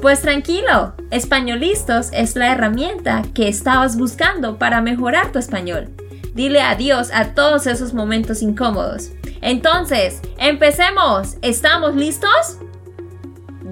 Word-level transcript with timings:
Pues 0.00 0.20
tranquilo, 0.20 0.94
Españolistos 1.10 2.10
es 2.12 2.36
la 2.36 2.52
herramienta 2.52 3.22
que 3.34 3.48
estabas 3.48 3.96
buscando 3.96 4.58
para 4.58 4.82
mejorar 4.82 5.32
tu 5.32 5.38
español. 5.38 5.88
Dile 6.34 6.60
adiós 6.60 7.10
a 7.14 7.34
todos 7.34 7.66
esos 7.66 7.94
momentos 7.94 8.42
incómodos. 8.42 9.10
Entonces, 9.40 10.20
empecemos. 10.38 11.36
¿Estamos 11.40 11.96
listos? 11.96 12.58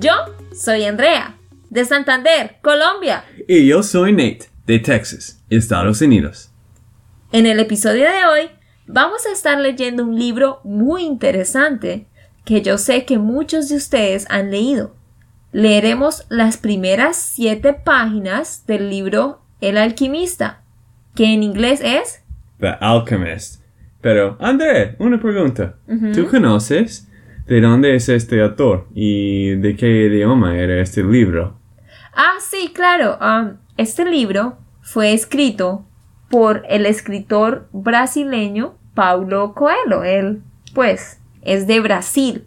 Yo 0.00 0.12
soy 0.54 0.84
Andrea, 0.84 1.36
de 1.68 1.84
Santander, 1.84 2.56
Colombia. 2.62 3.24
Y 3.46 3.66
yo 3.66 3.82
soy 3.82 4.12
Nate, 4.12 4.48
de 4.66 4.78
Texas, 4.78 5.42
Estados 5.50 6.00
Unidos. 6.00 6.50
En 7.32 7.44
el 7.44 7.60
episodio 7.60 8.04
de 8.04 8.24
hoy 8.24 8.50
vamos 8.86 9.26
a 9.26 9.32
estar 9.32 9.58
leyendo 9.60 10.04
un 10.04 10.18
libro 10.18 10.60
muy 10.64 11.02
interesante 11.02 12.06
que 12.46 12.62
yo 12.62 12.78
sé 12.78 13.04
que 13.04 13.18
muchos 13.18 13.68
de 13.68 13.76
ustedes 13.76 14.26
han 14.30 14.50
leído. 14.50 14.96
Leeremos 15.54 16.26
las 16.30 16.56
primeras 16.56 17.14
siete 17.14 17.74
páginas 17.74 18.66
del 18.66 18.90
libro 18.90 19.40
El 19.60 19.78
alquimista, 19.78 20.64
que 21.14 21.32
en 21.32 21.44
inglés 21.44 21.80
es 21.80 22.24
The 22.58 22.70
Alchemist. 22.80 23.62
Pero, 24.00 24.36
André, 24.40 24.96
una 24.98 25.20
pregunta. 25.20 25.76
¿Tú 26.12 26.26
conoces 26.26 27.08
de 27.46 27.60
dónde 27.60 27.94
es 27.94 28.08
este 28.08 28.42
autor 28.42 28.88
y 28.96 29.50
de 29.50 29.76
qué 29.76 30.06
idioma 30.06 30.58
era 30.58 30.80
este 30.80 31.04
libro? 31.04 31.56
Ah, 32.16 32.34
sí, 32.40 32.72
claro. 32.74 33.16
Um, 33.20 33.58
este 33.76 34.04
libro 34.04 34.58
fue 34.82 35.12
escrito 35.12 35.86
por 36.30 36.64
el 36.68 36.84
escritor 36.84 37.68
brasileño 37.70 38.74
Paulo 38.94 39.54
Coelho. 39.54 40.02
Él, 40.02 40.42
pues, 40.74 41.20
es 41.42 41.68
de 41.68 41.78
Brasil. 41.78 42.44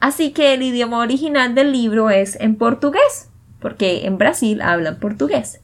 Así 0.00 0.32
que 0.32 0.54
el 0.54 0.62
idioma 0.62 0.98
original 0.98 1.54
del 1.54 1.72
libro 1.72 2.10
es 2.10 2.38
en 2.40 2.56
portugués, 2.56 3.30
porque 3.60 4.06
en 4.06 4.18
Brasil 4.18 4.60
hablan 4.60 4.98
portugués. 4.98 5.60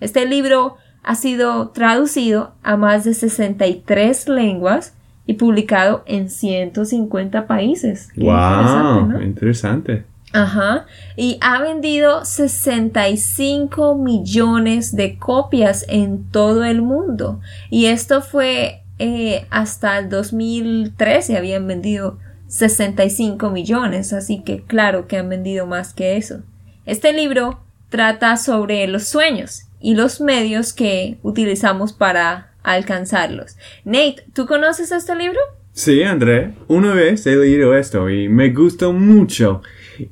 Este 0.00 0.26
libro 0.26 0.76
ha 1.02 1.14
sido 1.14 1.70
traducido 1.70 2.52
a 2.62 2.76
más 2.76 3.04
de 3.04 3.14
63 3.14 4.28
lenguas 4.28 4.94
y 5.26 5.34
publicado 5.34 6.02
en 6.06 6.28
150 6.28 7.46
países. 7.46 8.10
wow, 8.16 9.20
interesante, 9.22 10.04
Ajá. 10.32 10.86
Y 11.16 11.38
ha 11.40 11.60
vendido 11.60 12.24
65 12.24 13.96
millones 13.96 14.94
de 14.94 15.18
copias 15.18 15.84
en 15.88 16.24
todo 16.30 16.64
el 16.64 16.82
mundo. 16.82 17.40
Y 17.68 17.86
esto 17.86 18.22
fue 18.22 18.82
eh, 18.98 19.46
hasta 19.50 19.98
el 19.98 20.08
2013 20.08 21.36
habían 21.36 21.66
vendido 21.66 22.18
65 22.50 23.48
millones, 23.50 24.12
así 24.12 24.42
que 24.42 24.62
claro 24.62 25.06
que 25.06 25.16
han 25.16 25.28
vendido 25.28 25.66
más 25.66 25.94
que 25.94 26.16
eso. 26.16 26.40
Este 26.84 27.12
libro 27.12 27.60
trata 27.90 28.36
sobre 28.36 28.86
los 28.88 29.06
sueños 29.06 29.68
y 29.80 29.94
los 29.94 30.20
medios 30.20 30.72
que 30.72 31.18
utilizamos 31.22 31.92
para 31.92 32.52
alcanzarlos. 32.64 33.56
Nate, 33.84 34.24
¿tú 34.34 34.46
conoces 34.46 34.90
este 34.90 35.14
libro? 35.14 35.38
Sí, 35.72 36.02
André. 36.02 36.54
Una 36.66 36.92
vez 36.92 37.24
he 37.28 37.36
leído 37.36 37.76
esto 37.76 38.10
y 38.10 38.28
me 38.28 38.50
gustó 38.50 38.92
mucho. 38.92 39.62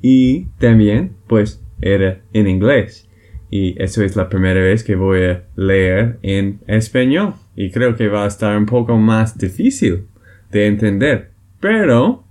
Y 0.01 0.45
también, 0.59 1.17
pues, 1.27 1.61
era 1.81 2.21
en 2.31 2.47
inglés. 2.47 3.09
Y 3.51 3.81
eso 3.83 4.01
es 4.01 4.15
la 4.15 4.29
primera 4.29 4.61
vez 4.61 4.85
que 4.85 4.95
voy 4.95 5.25
a 5.25 5.43
leer 5.57 6.19
en 6.21 6.61
español. 6.67 7.33
Y 7.53 7.71
creo 7.71 7.97
que 7.97 8.07
va 8.07 8.23
a 8.23 8.27
estar 8.27 8.55
un 8.55 8.65
poco 8.65 8.95
más 8.97 9.37
difícil 9.37 10.07
de 10.51 10.67
entender. 10.67 11.31
Pero 11.59 12.28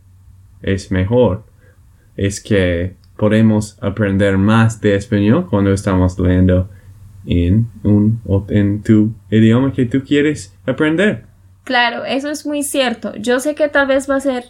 es 0.62 0.91
mejor. 0.91 1.44
Es 2.16 2.41
que 2.41 2.96
podemos 3.16 3.76
aprender 3.82 4.38
más 4.38 4.80
de 4.80 4.94
español 4.94 5.46
cuando 5.48 5.72
estamos 5.72 6.19
leyendo 6.19 6.69
en, 7.26 7.69
un, 7.82 8.20
en 8.48 8.82
tu 8.82 9.12
idioma 9.30 9.72
que 9.72 9.86
tú 9.86 10.02
quieres 10.02 10.54
aprender. 10.66 11.24
Claro, 11.64 12.04
eso 12.04 12.30
es 12.30 12.47
muy 12.47 12.62
cierto. 12.62 13.14
Yo 13.16 13.41
sé 13.41 13.54
que 13.54 13.68
tal 13.68 13.86
vez 13.86 14.08
va 14.08 14.16
a 14.16 14.20
ser 14.20 14.44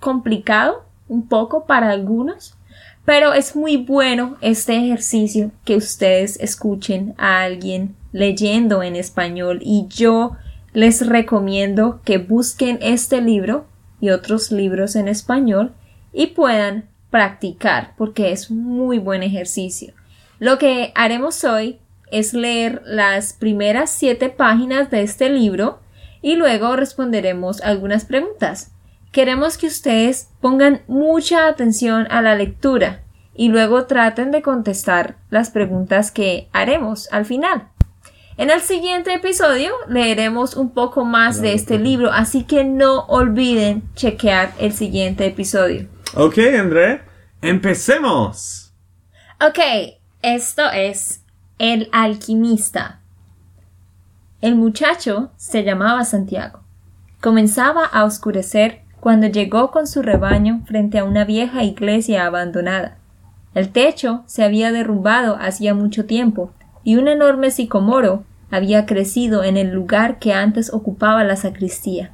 complicado 0.00 0.84
un 1.08 1.28
poco 1.28 1.66
para 1.66 1.90
algunos, 1.90 2.56
pero 3.04 3.32
es 3.34 3.54
muy 3.54 3.76
bueno 3.76 4.36
este 4.40 4.76
ejercicio 4.76 5.52
que 5.64 5.76
ustedes 5.76 6.40
escuchen 6.40 7.14
a 7.18 7.42
alguien 7.42 7.94
leyendo 8.12 8.82
en 8.82 8.96
español 8.96 9.60
y 9.62 9.86
yo 9.88 10.32
les 10.72 11.06
recomiendo 11.06 12.00
que 12.04 12.18
busquen 12.18 12.78
este 12.80 13.20
libro 13.20 13.66
y 14.00 14.10
otros 14.10 14.50
libros 14.50 14.96
en 14.96 15.08
español 15.08 15.72
y 16.12 16.28
puedan 16.28 16.88
practicar 17.10 17.94
porque 17.96 18.32
es 18.32 18.50
muy 18.50 18.98
buen 18.98 19.22
ejercicio. 19.22 19.92
Lo 20.38 20.58
que 20.58 20.92
haremos 20.94 21.44
hoy 21.44 21.78
es 22.10 22.34
leer 22.34 22.82
las 22.84 23.32
primeras 23.32 23.90
siete 23.90 24.30
páginas 24.30 24.90
de 24.90 25.02
este 25.02 25.28
libro 25.28 25.80
y 26.22 26.36
luego 26.36 26.76
responderemos 26.76 27.60
algunas 27.62 28.04
preguntas. 28.04 28.72
Queremos 29.12 29.58
que 29.58 29.66
ustedes 29.66 30.28
pongan 30.40 30.82
mucha 30.86 31.46
atención 31.48 32.06
a 32.10 32.22
la 32.22 32.34
lectura 32.34 33.02
y 33.34 33.48
luego 33.48 33.86
traten 33.86 34.30
de 34.30 34.42
contestar 34.42 35.16
las 35.30 35.50
preguntas 35.50 36.10
que 36.10 36.48
haremos 36.52 37.10
al 37.12 37.24
final. 37.24 37.68
En 38.40 38.48
el 38.48 38.62
siguiente 38.62 39.12
episodio 39.12 39.70
leeremos 39.86 40.56
un 40.56 40.70
poco 40.70 41.04
más 41.04 41.42
de 41.42 41.52
este 41.52 41.78
libro, 41.78 42.10
así 42.10 42.44
que 42.44 42.64
no 42.64 43.00
olviden 43.00 43.82
chequear 43.96 44.54
el 44.58 44.72
siguiente 44.72 45.26
episodio. 45.26 45.90
Ok, 46.16 46.38
André, 46.58 47.02
empecemos. 47.42 48.72
Ok, 49.46 49.58
esto 50.22 50.62
es 50.72 51.22
El 51.58 51.90
alquimista. 51.92 53.00
El 54.40 54.56
muchacho 54.56 55.32
se 55.36 55.62
llamaba 55.62 56.06
Santiago. 56.06 56.60
Comenzaba 57.20 57.84
a 57.84 58.04
oscurecer 58.04 58.84
cuando 59.00 59.26
llegó 59.26 59.70
con 59.70 59.86
su 59.86 60.00
rebaño 60.00 60.62
frente 60.64 60.98
a 60.98 61.04
una 61.04 61.26
vieja 61.26 61.62
iglesia 61.62 62.24
abandonada. 62.24 62.96
El 63.52 63.68
techo 63.68 64.22
se 64.24 64.44
había 64.44 64.72
derrumbado 64.72 65.36
hacía 65.38 65.74
mucho 65.74 66.06
tiempo 66.06 66.54
y 66.82 66.96
un 66.96 67.06
enorme 67.06 67.50
sicomoro 67.50 68.24
había 68.50 68.86
crecido 68.86 69.44
en 69.44 69.56
el 69.56 69.70
lugar 69.70 70.18
que 70.18 70.32
antes 70.32 70.72
ocupaba 70.72 71.24
la 71.24 71.36
sacristía. 71.36 72.12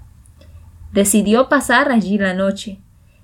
Decidió 0.92 1.48
pasar 1.48 1.90
allí 1.90 2.18
la 2.18 2.34
noche. 2.34 2.80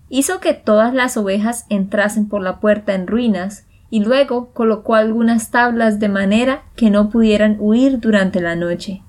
Hizo 0.08 0.40
que 0.40 0.54
todas 0.54 0.92
las 0.92 1.16
ovejas 1.16 1.66
entrasen 1.68 2.28
por 2.28 2.42
la 2.42 2.60
puerta 2.60 2.94
en 2.94 3.06
ruinas 3.06 3.66
y 3.90 4.00
luego 4.00 4.52
colocó 4.52 4.94
algunas 4.94 5.50
tablas 5.50 5.98
de 6.00 6.08
manera 6.08 6.62
que 6.76 6.90
no 6.90 7.10
pudieran 7.10 7.56
huir 7.60 8.00
durante 8.00 8.40
la 8.40 8.56
noche. 8.56 9.02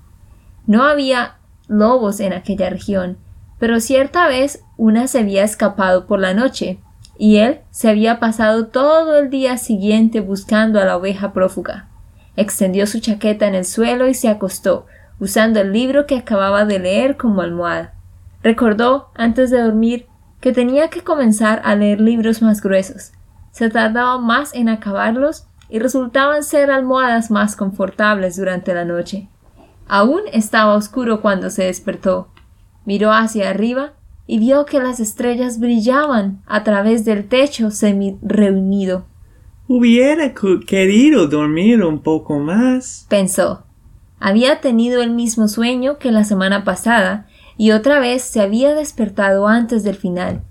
No 0.66 0.84
había 0.84 1.36
lobos 1.68 2.20
en 2.20 2.32
aquella 2.32 2.70
región, 2.70 3.18
pero 3.58 3.80
cierta 3.80 4.28
vez 4.28 4.62
una 4.76 5.06
se 5.06 5.20
había 5.20 5.44
escapado 5.44 6.06
por 6.06 6.20
la 6.20 6.34
noche, 6.34 6.78
y 7.16 7.36
él 7.36 7.60
se 7.70 7.88
había 7.88 8.18
pasado 8.18 8.66
todo 8.66 9.18
el 9.18 9.30
día 9.30 9.56
siguiente 9.56 10.20
buscando 10.20 10.80
a 10.80 10.84
la 10.84 10.96
oveja 10.96 11.32
prófuga. 11.32 11.88
Extendió 12.36 12.86
su 12.86 13.00
chaqueta 13.00 13.46
en 13.46 13.54
el 13.54 13.64
suelo 13.64 14.08
y 14.08 14.14
se 14.14 14.28
acostó, 14.28 14.86
usando 15.20 15.60
el 15.60 15.72
libro 15.72 16.06
que 16.06 16.16
acababa 16.16 16.64
de 16.64 16.78
leer 16.78 17.16
como 17.16 17.42
almohada. 17.42 17.94
Recordó, 18.42 19.10
antes 19.14 19.50
de 19.50 19.62
dormir, 19.62 20.06
que 20.40 20.52
tenía 20.52 20.90
que 20.90 21.02
comenzar 21.02 21.62
a 21.64 21.74
leer 21.74 22.00
libros 22.00 22.42
más 22.42 22.60
gruesos. 22.60 23.12
Se 23.52 23.70
tardaba 23.70 24.18
más 24.18 24.54
en 24.54 24.68
acabarlos 24.68 25.46
y 25.70 25.78
resultaban 25.78 26.42
ser 26.42 26.70
almohadas 26.70 27.30
más 27.30 27.56
confortables 27.56 28.36
durante 28.36 28.74
la 28.74 28.84
noche. 28.84 29.28
Aún 29.88 30.22
estaba 30.32 30.74
oscuro 30.74 31.20
cuando 31.20 31.50
se 31.50 31.64
despertó. 31.64 32.28
Miró 32.84 33.12
hacia 33.12 33.48
arriba 33.48 33.92
y 34.26 34.38
vio 34.38 34.64
que 34.66 34.80
las 34.80 35.00
estrellas 35.00 35.58
brillaban 35.58 36.42
a 36.46 36.64
través 36.64 37.04
del 37.04 37.28
techo 37.28 37.70
semi 37.70 38.18
reunido. 38.22 39.06
Hubiera 39.66 40.34
querido 40.66 41.26
dormir 41.26 41.82
un 41.82 42.00
poco 42.00 42.38
más. 42.38 43.06
Pensó. 43.08 43.64
Había 44.20 44.60
tenido 44.60 45.02
el 45.02 45.10
mismo 45.10 45.48
sueño 45.48 45.98
que 45.98 46.12
la 46.12 46.24
semana 46.24 46.64
pasada 46.64 47.26
y 47.56 47.70
otra 47.70 47.98
vez 47.98 48.22
se 48.22 48.42
había 48.42 48.74
despertado 48.74 49.48
antes 49.48 49.82
del 49.82 49.94
final. 49.94 50.42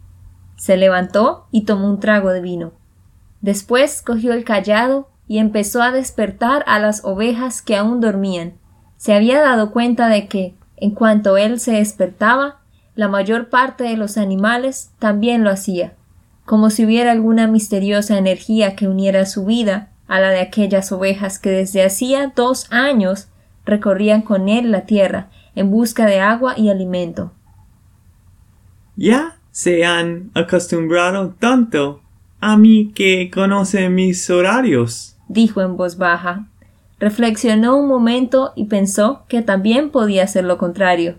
Se 0.58 0.78
levantó 0.78 1.48
y 1.52 1.66
tomó 1.66 1.90
un 1.90 2.00
trago 2.00 2.30
de 2.30 2.42
vino. 2.42 2.74
Después 3.42 4.02
cogió 4.02 4.34
el 4.34 4.44
callado 4.44 5.10
y 5.28 5.38
empezó 5.38 5.84
a 5.84 5.92
despertar 5.92 6.64
a 6.66 6.80
las 6.80 7.06
ovejas 7.06 7.62
que 7.62 7.76
aún 7.76 8.02
dormían. 8.02 8.54
Se 8.98 9.14
había 9.14 9.42
dado 9.42 9.72
cuenta 9.72 10.08
de 10.08 10.28
que, 10.28 10.56
en 10.78 10.92
cuanto 10.92 11.38
él 11.38 11.60
se 11.60 11.74
despertaba, 11.74 12.62
la 12.96 13.10
mayor 13.10 13.50
parte 13.50 13.84
de 13.84 13.98
los 13.98 14.18
animales 14.18 14.92
también 14.98 15.44
lo 15.44 15.50
hacía, 15.50 15.94
como 16.46 16.70
si 16.70 16.86
hubiera 16.86 17.12
alguna 17.12 17.48
misteriosa 17.48 18.18
energía 18.18 18.76
que 18.76 18.88
uniera 18.88 19.26
su 19.26 19.46
vida 19.46 19.90
a 20.08 20.20
la 20.20 20.30
de 20.30 20.42
aquellas 20.42 20.92
ovejas 20.92 21.40
que 21.40 21.50
desde 21.50 21.84
hacía 21.84 22.34
dos 22.36 22.68
años 22.72 23.30
recorrían 23.66 24.22
con 24.22 24.50
él 24.50 24.72
la 24.72 24.86
tierra 24.86 25.30
en 25.56 25.72
busca 25.72 26.06
de 26.06 26.20
agua 26.20 26.56
y 26.58 26.70
alimento. 26.70 27.32
Ya 28.96 29.38
se 29.52 29.86
han 29.86 30.32
acostumbrado 30.34 31.36
tanto 31.40 32.02
a 32.42 32.58
mí 32.58 32.92
que 32.94 33.32
conoce 33.34 33.90
mis 33.90 34.30
horarios, 34.30 35.16
dijo 35.28 35.62
en 35.62 35.78
voz 35.78 35.98
baja. 35.98 36.48
Reflexionó 37.00 37.78
un 37.78 37.88
momento 37.88 38.54
y 38.56 38.66
pensó 38.66 39.26
que 39.28 39.42
también 39.42 39.90
podía 39.90 40.28
ser 40.28 40.46
lo 40.46 40.58
contrario, 40.58 41.16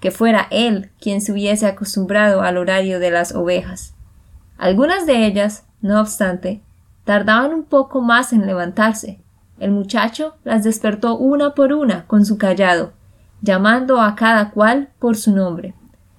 que 0.00 0.10
fuera 0.10 0.48
él 0.50 0.90
quien 1.00 1.20
se 1.20 1.32
hubiese 1.32 1.66
acostumbrado 1.66 2.42
al 2.42 2.56
horario 2.56 2.98
de 2.98 3.10
las 3.10 3.34
ovejas. 3.34 3.94
Algunas 4.58 5.06
de 5.06 5.24
ellas, 5.24 5.64
no 5.80 6.00
obstante, 6.00 6.60
tardaban 7.04 7.54
un 7.54 7.64
poco 7.64 8.02
más 8.02 8.32
en 8.32 8.44
levantarse. 8.44 9.20
El 9.60 9.70
muchacho 9.70 10.34
las 10.44 10.64
despertó 10.64 11.16
una 11.16 11.54
por 11.54 11.72
una 11.72 12.06
con 12.06 12.26
su 12.26 12.38
callado, 12.38 12.92
llamando 13.40 14.00
a 14.00 14.16
cada 14.16 14.50
cual 14.50 14.90
por 14.98 15.16
su 15.16 15.34
nombre. 15.34 15.74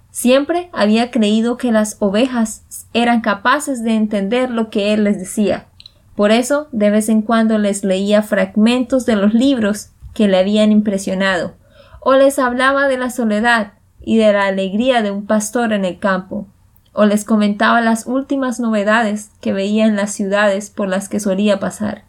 Siempre 0.09 0.69
había 0.71 1.12
creído 1.12 1.57
que 1.57 1.71
las 1.71 1.97
ovejas 2.00 2.63
eran 2.94 3.21
capaces 3.21 3.83
de 3.83 3.95
entender 3.95 4.50
lo 4.50 4.69
que 4.69 4.94
él 4.94 5.03
les 5.03 5.19
decía. 5.19 5.68
Por 6.15 6.31
eso, 6.31 6.68
de 6.71 6.89
vez 6.89 7.09
en 7.09 7.21
cuando 7.21 7.57
les 7.57 7.83
leía 7.83 8.24
fragmentos 8.24 9.06
de 9.06 9.15
los 9.15 9.33
libros 9.33 9.91
que 10.13 10.27
le 10.27 10.38
habían 10.38 10.71
impresionado, 10.71 11.53
o 12.00 12.15
les 12.15 12.39
hablaba 12.39 12.88
de 12.88 12.97
la 12.97 13.09
soledad 13.09 13.74
y 14.01 14.18
de 14.18 14.33
la 14.33 14.47
alegría 14.47 15.01
de 15.01 15.12
un 15.12 15.25
pastor 15.25 15.74
en 15.74 15.86
el 15.86 16.00
campo, 16.00 16.47
o 16.94 17.06
les 17.06 17.25
comentaba 17.25 17.81
las 17.81 18.06
últimas 18.06 18.59
novedades 18.59 19.31
que 19.41 19.53
veía 19.53 19.86
en 19.86 19.95
las 19.95 20.12
ciudades 20.12 20.69
por 20.69 20.88
las 20.88 21.09
que 21.09 21.19
solía 21.19 21.59
pasar. 21.59 22.03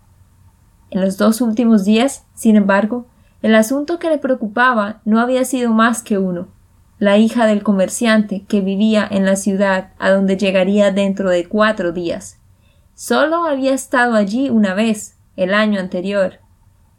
En 0.90 1.00
los 1.00 1.16
dos 1.16 1.40
últimos 1.40 1.84
días, 1.84 2.24
sin 2.34 2.56
embargo, 2.56 3.06
el 3.42 3.54
asunto 3.54 3.98
que 3.98 4.10
le 4.10 4.18
preocupaba 4.18 5.00
no 5.04 5.20
había 5.20 5.44
sido 5.44 5.70
más 5.70 6.02
que 6.02 6.18
uno 6.18 6.48
la 7.00 7.16
hija 7.16 7.46
del 7.46 7.62
comerciante 7.62 8.44
que 8.46 8.60
vivía 8.60 9.08
en 9.10 9.24
la 9.24 9.34
ciudad 9.34 9.88
a 9.98 10.10
donde 10.10 10.36
llegaría 10.36 10.92
dentro 10.92 11.30
de 11.30 11.48
cuatro 11.48 11.92
días. 11.92 12.38
Solo 12.94 13.46
había 13.46 13.72
estado 13.72 14.14
allí 14.14 14.50
una 14.50 14.74
vez, 14.74 15.16
el 15.34 15.54
año 15.54 15.80
anterior. 15.80 16.40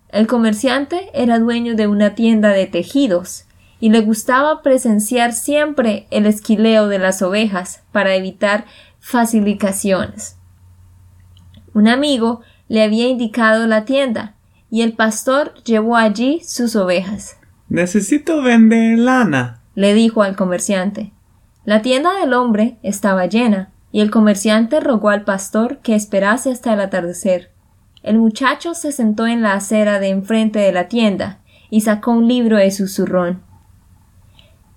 El 0.10 0.26
comerciante 0.26 1.12
era 1.14 1.38
dueño 1.38 1.76
de 1.76 1.86
una 1.86 2.16
tienda 2.16 2.50
de 2.50 2.66
tejidos, 2.66 3.46
y 3.82 3.90
le 3.90 4.02
gustaba 4.02 4.62
presenciar 4.62 5.34
siempre 5.34 6.08
el 6.12 6.28
esquileo 6.28 6.88
de 6.88 7.00
las 7.00 7.22
ovejas 7.22 7.84
para 7.92 8.16
evitar 8.16 8.66
facilitaciones. 9.00 10.38
Un 11.74 11.88
amigo 11.88 12.42
le 12.70 12.84
había 12.84 13.08
indicado 13.08 13.66
la 13.68 13.84
tienda, 13.84 14.36
y 14.70 14.84
el 14.84 14.94
pastor 14.94 15.56
llevó 15.66 15.98
allí 15.98 16.42
sus 16.46 16.76
ovejas. 16.78 17.38
Necesito 17.68 18.42
vender 18.44 19.00
lana, 19.00 19.62
le 19.74 19.94
dijo 19.96 20.22
al 20.22 20.36
comerciante. 20.36 21.12
La 21.66 21.82
tienda 21.82 22.14
del 22.20 22.34
hombre 22.34 22.78
estaba 22.84 23.26
llena, 23.26 23.72
y 23.92 24.02
el 24.02 24.12
comerciante 24.12 24.80
rogó 24.80 25.10
al 25.10 25.24
pastor 25.24 25.80
que 25.80 25.96
esperase 25.96 26.52
hasta 26.52 26.74
el 26.74 26.82
atardecer. 26.82 27.52
El 28.04 28.20
muchacho 28.20 28.76
se 28.76 28.92
sentó 28.92 29.26
en 29.26 29.42
la 29.42 29.54
acera 29.54 30.00
de 30.00 30.10
enfrente 30.10 30.60
de 30.60 30.72
la 30.72 30.88
tienda 30.88 31.40
y 31.70 31.82
sacó 31.82 32.12
un 32.12 32.28
libro 32.28 32.58
de 32.58 32.72
su 32.72 32.88
zurrón. 32.88 33.42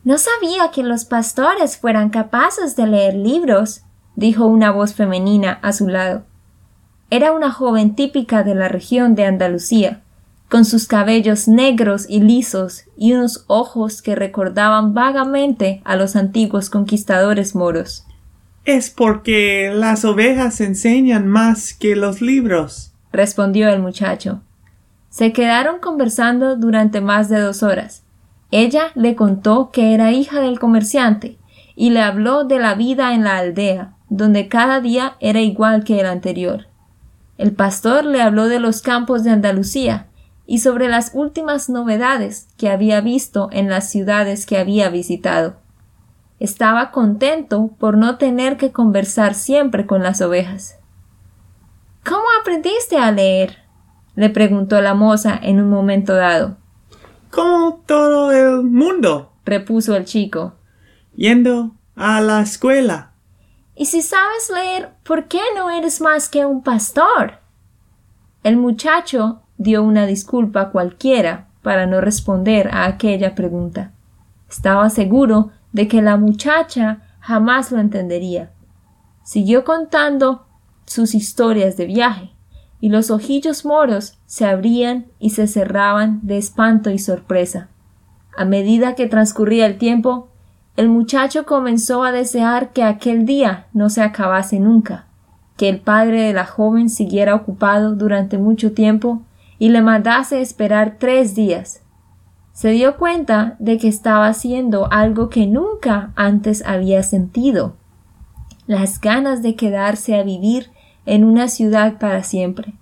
No 0.04 0.18
sabía 0.18 0.70
que 0.70 0.82
los 0.82 1.06
pastores 1.06 1.78
fueran 1.78 2.10
capaces 2.10 2.76
de 2.76 2.86
leer 2.86 3.14
libros, 3.14 3.82
dijo 4.16 4.46
una 4.46 4.70
voz 4.70 4.94
femenina 4.94 5.58
a 5.62 5.72
su 5.72 5.88
lado. 5.88 6.24
Era 7.10 7.32
una 7.32 7.50
joven 7.50 7.94
típica 7.94 8.42
de 8.42 8.54
la 8.54 8.68
región 8.68 9.14
de 9.14 9.24
Andalucía, 9.24 10.02
con 10.50 10.66
sus 10.66 10.86
cabellos 10.86 11.48
negros 11.48 12.04
y 12.08 12.20
lisos 12.20 12.84
y 12.96 13.14
unos 13.14 13.44
ojos 13.46 14.02
que 14.02 14.14
recordaban 14.14 14.92
vagamente 14.92 15.80
a 15.84 15.96
los 15.96 16.16
antiguos 16.16 16.68
conquistadores 16.68 17.54
moros. 17.54 18.06
Es 18.66 18.90
porque 18.90 19.72
las 19.74 20.04
ovejas 20.04 20.60
enseñan 20.60 21.26
más 21.26 21.74
que 21.74 21.96
los 21.96 22.20
libros, 22.20 22.92
respondió 23.10 23.68
el 23.70 23.80
muchacho. 23.80 24.42
Se 25.08 25.32
quedaron 25.32 25.78
conversando 25.80 26.56
durante 26.56 27.00
más 27.00 27.28
de 27.28 27.40
dos 27.40 27.62
horas. 27.62 28.03
Ella 28.56 28.92
le 28.94 29.16
contó 29.16 29.72
que 29.72 29.94
era 29.94 30.12
hija 30.12 30.40
del 30.40 30.60
comerciante 30.60 31.38
y 31.74 31.90
le 31.90 32.00
habló 32.00 32.44
de 32.44 32.60
la 32.60 32.76
vida 32.76 33.12
en 33.12 33.24
la 33.24 33.38
aldea, 33.38 33.96
donde 34.08 34.46
cada 34.46 34.80
día 34.80 35.16
era 35.18 35.40
igual 35.40 35.82
que 35.82 35.98
el 35.98 36.06
anterior. 36.06 36.68
El 37.36 37.50
pastor 37.50 38.04
le 38.04 38.22
habló 38.22 38.46
de 38.46 38.60
los 38.60 38.80
campos 38.80 39.24
de 39.24 39.30
Andalucía, 39.30 40.06
y 40.46 40.60
sobre 40.60 40.88
las 40.88 41.10
últimas 41.14 41.68
novedades 41.68 42.46
que 42.56 42.70
había 42.70 43.00
visto 43.00 43.48
en 43.50 43.68
las 43.68 43.90
ciudades 43.90 44.46
que 44.46 44.56
había 44.56 44.88
visitado. 44.88 45.56
Estaba 46.38 46.92
contento 46.92 47.72
por 47.80 47.96
no 47.96 48.18
tener 48.18 48.56
que 48.56 48.70
conversar 48.70 49.34
siempre 49.34 49.84
con 49.84 50.04
las 50.04 50.20
ovejas. 50.20 50.78
¿Cómo 52.04 52.22
aprendiste 52.40 52.98
a 52.98 53.10
leer? 53.10 53.64
le 54.14 54.30
preguntó 54.30 54.80
la 54.80 54.94
moza 54.94 55.36
en 55.42 55.60
un 55.60 55.70
momento 55.70 56.14
dado. 56.14 56.58
Como 57.34 57.82
todo 57.84 58.30
el 58.30 58.62
mundo, 58.62 59.32
repuso 59.44 59.96
el 59.96 60.04
chico. 60.04 60.54
Yendo 61.16 61.72
a 61.96 62.20
la 62.20 62.40
escuela. 62.40 63.10
Y 63.74 63.86
si 63.86 64.02
sabes 64.02 64.52
leer, 64.54 64.90
¿por 65.02 65.26
qué 65.26 65.40
no 65.56 65.68
eres 65.68 66.00
más 66.00 66.28
que 66.28 66.46
un 66.46 66.62
pastor? 66.62 67.40
El 68.44 68.56
muchacho 68.56 69.42
dio 69.56 69.82
una 69.82 70.06
disculpa 70.06 70.70
cualquiera 70.70 71.48
para 71.62 71.86
no 71.86 72.00
responder 72.00 72.68
a 72.72 72.84
aquella 72.84 73.34
pregunta. 73.34 73.92
Estaba 74.48 74.88
seguro 74.88 75.50
de 75.72 75.88
que 75.88 76.02
la 76.02 76.16
muchacha 76.16 77.02
jamás 77.18 77.72
lo 77.72 77.80
entendería. 77.80 78.52
Siguió 79.24 79.64
contando 79.64 80.46
sus 80.86 81.16
historias 81.16 81.76
de 81.76 81.86
viaje, 81.86 82.33
y 82.84 82.90
los 82.90 83.10
ojillos 83.10 83.64
moros 83.64 84.18
se 84.26 84.44
abrían 84.44 85.06
y 85.18 85.30
se 85.30 85.46
cerraban 85.46 86.20
de 86.22 86.36
espanto 86.36 86.90
y 86.90 86.98
sorpresa. 86.98 87.68
A 88.36 88.44
medida 88.44 88.94
que 88.94 89.06
transcurría 89.06 89.64
el 89.64 89.78
tiempo, 89.78 90.28
el 90.76 90.90
muchacho 90.90 91.46
comenzó 91.46 92.04
a 92.04 92.12
desear 92.12 92.74
que 92.74 92.82
aquel 92.82 93.24
día 93.24 93.68
no 93.72 93.88
se 93.88 94.02
acabase 94.02 94.60
nunca, 94.60 95.06
que 95.56 95.70
el 95.70 95.80
padre 95.80 96.24
de 96.24 96.34
la 96.34 96.44
joven 96.44 96.90
siguiera 96.90 97.34
ocupado 97.34 97.94
durante 97.94 98.36
mucho 98.36 98.74
tiempo 98.74 99.22
y 99.58 99.70
le 99.70 99.80
mandase 99.80 100.42
esperar 100.42 100.96
tres 100.98 101.34
días. 101.34 101.80
Se 102.52 102.68
dio 102.68 102.98
cuenta 102.98 103.56
de 103.60 103.78
que 103.78 103.88
estaba 103.88 104.26
haciendo 104.26 104.92
algo 104.92 105.30
que 105.30 105.46
nunca 105.46 106.12
antes 106.16 106.62
había 106.66 107.02
sentido 107.02 107.76
las 108.66 109.00
ganas 109.00 109.42
de 109.42 109.56
quedarse 109.56 110.14
a 110.14 110.22
vivir 110.22 110.70
en 111.06 111.24
una 111.24 111.48
ciudad 111.48 111.98
para 111.98 112.22
siempre. 112.22 112.74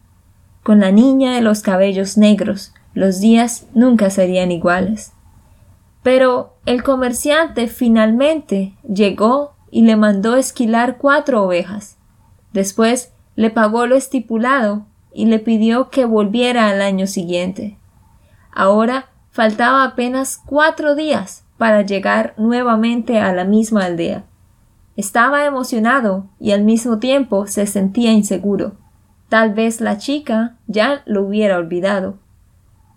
Con 0.63 0.81
la 0.81 0.93
niña 0.93 1.35
de 1.35 1.41
los 1.41 1.63
cabellos 1.63 2.17
negros, 2.17 2.73
los 2.95 3.21
días 3.21 3.67
nunca 3.75 4.11
serían 4.11 4.53
iguales. 4.53 5.13
Pero 6.03 6.55
el 6.67 6.83
comerciante 6.83 7.67
finalmente 7.69 8.75
llegó 8.83 9.55
y 9.71 9.83
le 9.83 9.97
mandó 9.97 10.37
esquilar 10.37 10.99
cuatro 10.99 11.45
ovejas. 11.45 11.97
Después 12.53 13.13
le 13.35 13.51
pagó 13.51 13.87
lo 13.87 13.97
estipulado 13.97 14.87
y 15.13 15.27
le 15.27 15.39
pidió 15.39 15.91
que 15.91 16.05
volviera 16.05 16.69
al 16.69 16.83
año 16.83 17.07
siguiente. 17.07 17.79
Ahora 18.53 19.07
faltaba 19.31 19.85
apenas 19.85 20.39
cuatro 20.45 20.95
días 20.95 21.45
para 21.57 21.83
llegar 21.83 22.35
nuevamente 22.37 23.19
a 23.19 23.33
la 23.33 23.45
misma 23.45 23.87
aldea. 23.87 24.25
Estaba 24.97 25.47
emocionado 25.47 26.27
y 26.39 26.53
al 26.53 26.63
mismo 26.63 26.99
tiempo 26.99 27.47
se 27.47 27.67
sentía 27.67 28.13
inseguro. 28.13 28.77
Tal 29.29 29.55
vez 29.55 29.81
la 29.81 29.99
chica 29.99 30.57
ya 30.67 31.03
lo 31.07 31.23
hubiera 31.23 31.57
olvidado. 31.57 32.19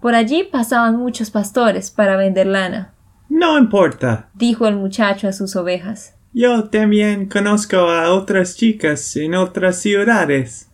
Por 0.02 0.16
allí 0.16 0.44
pasaban 0.44 0.98
muchos 0.98 1.32
pastores 1.32 1.92
para 1.92 2.18
vender 2.18 2.48
lana. 2.48 2.94
No 3.30 3.58
importa, 3.58 4.30
dijo 4.34 4.68
el 4.68 4.76
muchacho 4.76 5.28
a 5.28 5.34
sus 5.34 5.56
ovejas. 5.56 6.16
Yo 6.34 6.66
también 6.66 7.28
conozco 7.28 7.78
a 7.78 8.14
otras 8.14 8.56
chicas 8.56 9.16
en 9.16 9.36
otras 9.36 9.78
ciudades 9.78 10.70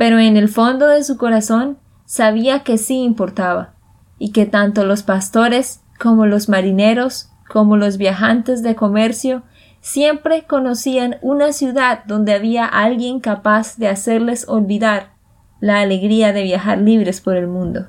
pero 0.00 0.18
en 0.18 0.38
el 0.38 0.48
fondo 0.48 0.86
de 0.86 1.04
su 1.04 1.18
corazón 1.18 1.76
sabía 2.06 2.60
que 2.60 2.78
sí 2.78 3.02
importaba, 3.02 3.74
y 4.18 4.32
que 4.32 4.46
tanto 4.46 4.86
los 4.86 5.02
pastores 5.02 5.82
como 5.98 6.24
los 6.24 6.48
marineros, 6.48 7.28
como 7.46 7.76
los 7.76 7.98
viajantes 7.98 8.62
de 8.62 8.74
comercio, 8.74 9.42
siempre 9.80 10.44
conocían 10.46 11.16
una 11.22 11.52
ciudad 11.52 12.04
donde 12.04 12.34
había 12.34 12.66
alguien 12.66 13.20
capaz 13.20 13.76
de 13.76 13.88
hacerles 13.88 14.46
olvidar 14.48 15.12
la 15.60 15.80
alegría 15.80 16.32
de 16.32 16.42
viajar 16.42 16.78
libres 16.78 17.20
por 17.20 17.36
el 17.36 17.46
mundo. 17.46 17.88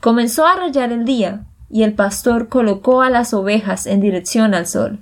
Comenzó 0.00 0.46
a 0.46 0.56
rayar 0.56 0.92
el 0.92 1.04
día, 1.04 1.44
y 1.70 1.82
el 1.82 1.92
pastor 1.94 2.48
colocó 2.48 3.02
a 3.02 3.10
las 3.10 3.34
ovejas 3.34 3.86
en 3.86 4.00
dirección 4.00 4.54
al 4.54 4.66
sol. 4.66 5.00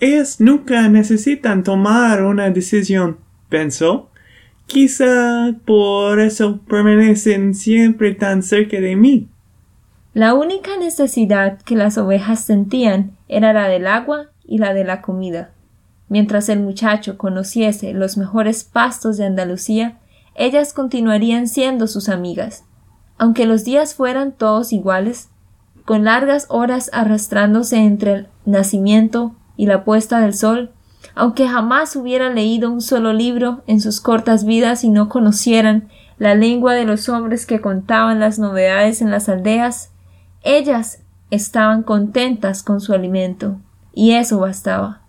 Ellas 0.00 0.40
nunca 0.40 0.88
necesitan 0.88 1.64
tomar 1.64 2.22
una 2.22 2.50
decisión, 2.50 3.18
pensó. 3.48 4.10
Quizá 4.66 5.54
por 5.64 6.20
eso 6.20 6.60
permanecen 6.68 7.54
siempre 7.54 8.14
tan 8.14 8.42
cerca 8.42 8.80
de 8.80 8.94
mí. 8.94 9.28
La 10.14 10.34
única 10.34 10.76
necesidad 10.76 11.60
que 11.62 11.74
las 11.74 11.98
ovejas 11.98 12.44
sentían 12.44 13.16
era 13.28 13.52
la 13.52 13.68
del 13.68 13.86
agua 13.86 14.28
y 14.48 14.58
la 14.58 14.74
de 14.74 14.82
la 14.82 15.02
comida. 15.02 15.50
Mientras 16.08 16.48
el 16.48 16.60
muchacho 16.60 17.18
conociese 17.18 17.92
los 17.92 18.16
mejores 18.16 18.64
pastos 18.64 19.18
de 19.18 19.26
Andalucía, 19.26 19.98
ellas 20.34 20.72
continuarían 20.72 21.46
siendo 21.46 21.86
sus 21.86 22.08
amigas. 22.08 22.64
Aunque 23.18 23.46
los 23.46 23.64
días 23.64 23.94
fueran 23.94 24.32
todos 24.32 24.72
iguales, 24.72 25.28
con 25.84 26.04
largas 26.04 26.46
horas 26.48 26.90
arrastrándose 26.92 27.76
entre 27.76 28.12
el 28.12 28.26
nacimiento 28.46 29.34
y 29.56 29.66
la 29.66 29.84
puesta 29.84 30.20
del 30.20 30.34
sol, 30.34 30.72
aunque 31.14 31.48
jamás 31.48 31.96
hubieran 31.96 32.34
leído 32.34 32.70
un 32.70 32.80
solo 32.80 33.12
libro 33.12 33.62
en 33.66 33.80
sus 33.80 34.00
cortas 34.00 34.44
vidas 34.44 34.84
y 34.84 34.90
no 34.90 35.08
conocieran 35.08 35.88
la 36.18 36.34
lengua 36.34 36.74
de 36.74 36.84
los 36.84 37.08
hombres 37.08 37.46
que 37.46 37.60
contaban 37.60 38.20
las 38.20 38.38
novedades 38.38 39.02
en 39.02 39.10
las 39.10 39.28
aldeas, 39.28 39.90
ellas 40.42 41.02
estaban 41.30 41.82
contentas 41.82 42.62
con 42.62 42.80
su 42.80 42.92
alimento, 42.92 43.58
y 43.98 44.12
eso 44.12 44.38
bastaba. 44.38 45.02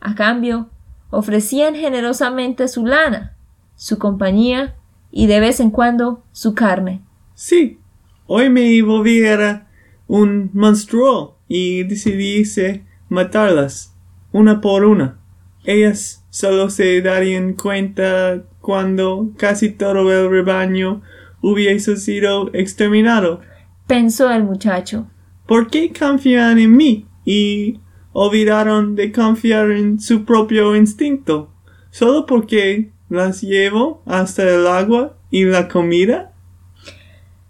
A 0.00 0.14
cambio, 0.14 0.70
ofrecían 1.10 1.74
generosamente 1.74 2.68
su 2.68 2.86
lana, 2.86 3.36
su 3.74 3.98
compañía 3.98 4.76
y 5.10 5.26
de 5.26 5.40
vez 5.40 5.58
en 5.58 5.72
cuando 5.72 6.22
su 6.30 6.54
carne. 6.54 7.02
Sí, 7.34 7.80
hoy 8.28 8.48
me 8.48 8.80
volviera 8.82 9.66
un 10.06 10.50
monstruo 10.52 11.40
y 11.48 11.82
decidiese 11.82 12.84
matarlas, 13.08 13.96
una 14.30 14.60
por 14.60 14.84
una. 14.84 15.18
Ellas 15.64 16.24
solo 16.30 16.70
se 16.70 17.02
darían 17.02 17.54
cuenta 17.54 18.44
cuando 18.60 19.32
casi 19.36 19.70
todo 19.70 20.12
el 20.12 20.30
rebaño 20.30 21.02
hubiese 21.40 21.96
sido 21.96 22.54
exterminado. 22.54 23.40
Pensó 23.88 24.30
el 24.30 24.44
muchacho. 24.44 25.10
¿Por 25.44 25.66
qué 25.66 25.92
confían 25.92 26.60
en 26.60 26.76
mí 26.76 27.08
y 27.24 27.80
olvidaron 28.12 28.94
de 28.94 29.12
confiar 29.12 29.70
en 29.70 30.00
su 30.00 30.24
propio 30.24 30.76
instinto? 30.76 31.50
¿Solo 31.90 32.26
porque 32.26 32.90
las 33.08 33.42
llevo 33.42 34.02
hasta 34.06 34.42
el 34.42 34.66
agua 34.66 35.16
y 35.30 35.44
la 35.44 35.68
comida? 35.68 36.32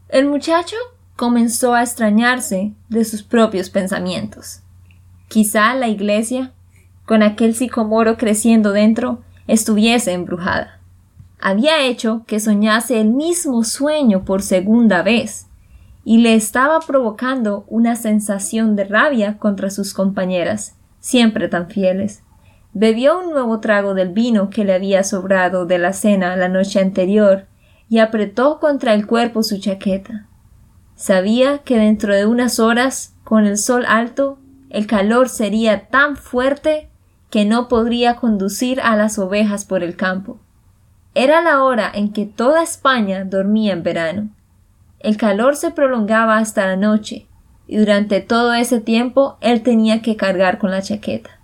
El 0.09 0.27
muchacho 0.27 0.77
comenzó 1.17 1.75
a 1.75 1.83
extrañarse 1.83 2.73
de 2.89 3.05
sus 3.05 3.23
propios 3.23 3.71
pensamientos. 3.71 4.61
Quizá 5.29 5.75
la 5.75 5.89
iglesia, 5.89 6.53
con 7.07 7.23
aquel 7.23 7.55
sicomoro 7.55 8.17
creciendo 8.17 8.73
dentro, 8.73 9.23
estuviese 9.47 10.13
embrujada. 10.13 10.81
Había 11.41 11.85
hecho 11.85 12.23
que 12.27 12.41
soñase 12.41 13.01
el 13.01 13.09
mismo 13.09 13.65
sueño 13.65 14.25
por 14.25 14.43
segunda 14.43 15.03
vez, 15.03 15.47
y 16.05 16.19
le 16.19 16.35
estaba 16.35 16.81
provocando 16.81 17.65
una 17.69 17.97
sensación 17.97 18.77
de 18.77 18.85
rabia 18.85 19.39
contra 19.39 19.71
sus 19.71 19.95
compañeras, 19.95 20.77
siempre 21.01 21.49
tan 21.49 21.69
fieles. 21.69 22.23
Bebió 22.73 23.21
un 23.21 23.31
nuevo 23.31 23.61
trago 23.61 23.95
del 23.95 24.11
vino 24.11 24.51
que 24.51 24.65
le 24.65 24.75
había 24.75 25.05
sobrado 25.05 25.67
de 25.67 25.79
la 25.79 25.93
cena 25.93 26.37
la 26.37 26.49
noche 26.49 26.81
anterior 26.81 27.47
y 27.89 27.99
apretó 27.99 28.59
contra 28.59 28.95
el 28.95 29.07
cuerpo 29.07 29.43
su 29.43 29.59
chaqueta. 29.59 30.27
Sabía 30.97 31.59
que 31.59 31.79
dentro 31.79 32.15
de 32.15 32.27
unas 32.27 32.59
horas, 32.59 33.15
con 33.25 33.45
el 33.45 33.59
sol 33.59 33.85
alto, 33.87 34.39
el 34.71 34.87
calor 34.87 35.29
sería 35.29 35.89
tan 35.89 36.17
fuerte 36.17 36.89
que 37.29 37.45
no 37.45 37.69
podría 37.69 38.17
conducir 38.17 38.81
a 38.81 38.97
las 38.97 39.19
ovejas 39.19 39.65
por 39.65 39.83
el 39.83 39.97
campo. 39.97 40.39
Era 41.15 41.43
la 41.43 41.63
hora 41.63 41.91
en 41.93 42.13
que 42.13 42.25
toda 42.25 42.63
España 42.63 43.25
dormía 43.25 43.73
en 43.75 43.83
verano. 43.83 44.31
El 45.03 45.17
calor 45.17 45.57
se 45.57 45.73
prolongaba 45.73 46.39
hasta 46.39 46.67
la 46.67 46.77
noche, 46.77 47.27
y 47.67 47.77
durante 47.77 48.21
todo 48.21 48.55
ese 48.55 48.81
tiempo 48.81 49.37
él 49.41 49.63
tenía 49.63 50.01
que 50.01 50.17
cargar 50.17 50.59
con 50.59 50.71
la 50.71 50.81
chaqueta. 50.81 51.41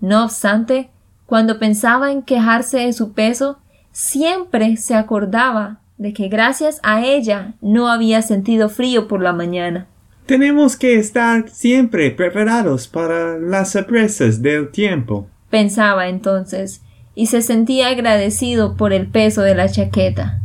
No 0.00 0.24
obstante, 0.24 0.90
cuando 1.24 1.58
pensaba 1.58 2.12
en 2.12 2.22
quejarse 2.22 2.78
de 2.78 2.92
su 2.92 3.12
peso, 3.12 3.58
siempre 3.90 4.76
se 4.76 4.94
acordaba 4.94 5.80
de 5.96 6.12
que 6.12 6.28
gracias 6.28 6.80
a 6.82 7.04
ella 7.04 7.54
no 7.60 7.88
había 7.88 8.20
sentido 8.20 8.68
frío 8.68 9.08
por 9.08 9.22
la 9.22 9.32
mañana. 9.32 9.86
Tenemos 10.26 10.76
que 10.76 10.98
estar 10.98 11.48
siempre 11.48 12.10
preparados 12.10 12.86
para 12.86 13.38
las 13.38 13.72
sorpresas 13.72 14.42
del 14.42 14.70
tiempo, 14.70 15.26
pensaba 15.50 16.08
entonces, 16.08 16.82
y 17.14 17.26
se 17.26 17.42
sentía 17.42 17.88
agradecido 17.88 18.76
por 18.76 18.92
el 18.92 19.08
peso 19.08 19.42
de 19.42 19.54
la 19.54 19.68
chaqueta. 19.68 20.40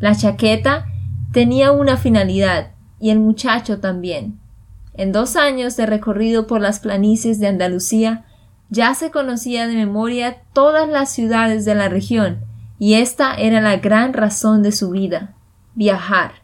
La 0.00 0.14
chaqueta 0.14 0.86
tenía 1.32 1.72
una 1.72 1.96
finalidad, 1.96 2.72
y 2.98 3.10
el 3.10 3.20
muchacho 3.20 3.80
también. 3.80 4.38
En 4.94 5.12
dos 5.12 5.36
años 5.36 5.76
de 5.76 5.86
recorrido 5.86 6.46
por 6.46 6.60
las 6.60 6.80
planicies 6.80 7.38
de 7.40 7.48
Andalucía, 7.48 8.24
ya 8.70 8.94
se 8.94 9.10
conocía 9.10 9.66
de 9.66 9.74
memoria 9.74 10.42
todas 10.52 10.88
las 10.88 11.12
ciudades 11.12 11.64
de 11.64 11.74
la 11.74 11.88
región, 11.88 12.44
y 12.78 12.94
esta 12.94 13.34
era 13.34 13.60
la 13.60 13.76
gran 13.76 14.12
razón 14.12 14.62
de 14.62 14.72
su 14.72 14.90
vida 14.90 15.36
viajar. 15.76 16.42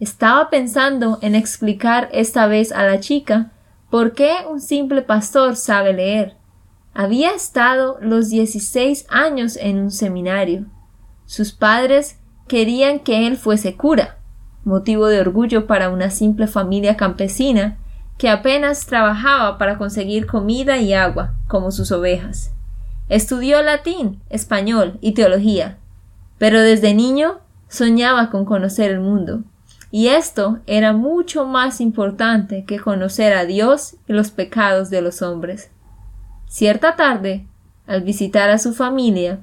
Estaba 0.00 0.50
pensando 0.50 1.18
en 1.22 1.36
explicar 1.36 2.08
esta 2.12 2.48
vez 2.48 2.72
a 2.72 2.82
la 2.82 2.98
chica 2.98 3.52
por 3.90 4.12
qué 4.12 4.38
un 4.50 4.60
simple 4.60 5.02
pastor 5.02 5.54
sabe 5.54 5.92
leer. 5.92 6.36
Había 6.94 7.32
estado 7.32 7.98
los 8.00 8.30
dieciséis 8.30 9.06
años 9.08 9.56
en 9.56 9.78
un 9.78 9.90
seminario. 9.92 10.66
Sus 11.26 11.52
padres 11.52 12.18
querían 12.48 13.00
que 13.00 13.26
él 13.26 13.36
fuese 13.36 13.76
cura, 13.76 14.18
motivo 14.64 15.06
de 15.06 15.20
orgullo 15.20 15.66
para 15.66 15.90
una 15.90 16.10
simple 16.10 16.46
familia 16.46 16.96
campesina 16.96 17.78
que 18.18 18.28
apenas 18.28 18.86
trabajaba 18.86 19.58
para 19.58 19.76
conseguir 19.76 20.26
comida 20.26 20.78
y 20.78 20.94
agua, 20.94 21.34
como 21.48 21.70
sus 21.70 21.90
ovejas. 21.90 22.52
Estudió 23.08 23.62
latín, 23.62 24.22
español 24.30 24.98
y 25.00 25.12
teología, 25.12 25.78
pero 26.38 26.60
desde 26.60 26.94
niño 26.94 27.40
soñaba 27.68 28.30
con 28.30 28.44
conocer 28.44 28.90
el 28.90 29.00
mundo, 29.00 29.42
y 29.90 30.08
esto 30.08 30.60
era 30.66 30.92
mucho 30.92 31.44
más 31.44 31.80
importante 31.80 32.64
que 32.64 32.80
conocer 32.80 33.34
a 33.34 33.44
Dios 33.44 33.96
y 34.08 34.12
los 34.12 34.30
pecados 34.30 34.90
de 34.90 35.02
los 35.02 35.22
hombres. 35.22 35.70
Cierta 36.46 36.96
tarde, 36.96 37.46
al 37.86 38.02
visitar 38.02 38.50
a 38.50 38.58
su 38.58 38.74
familia, 38.74 39.40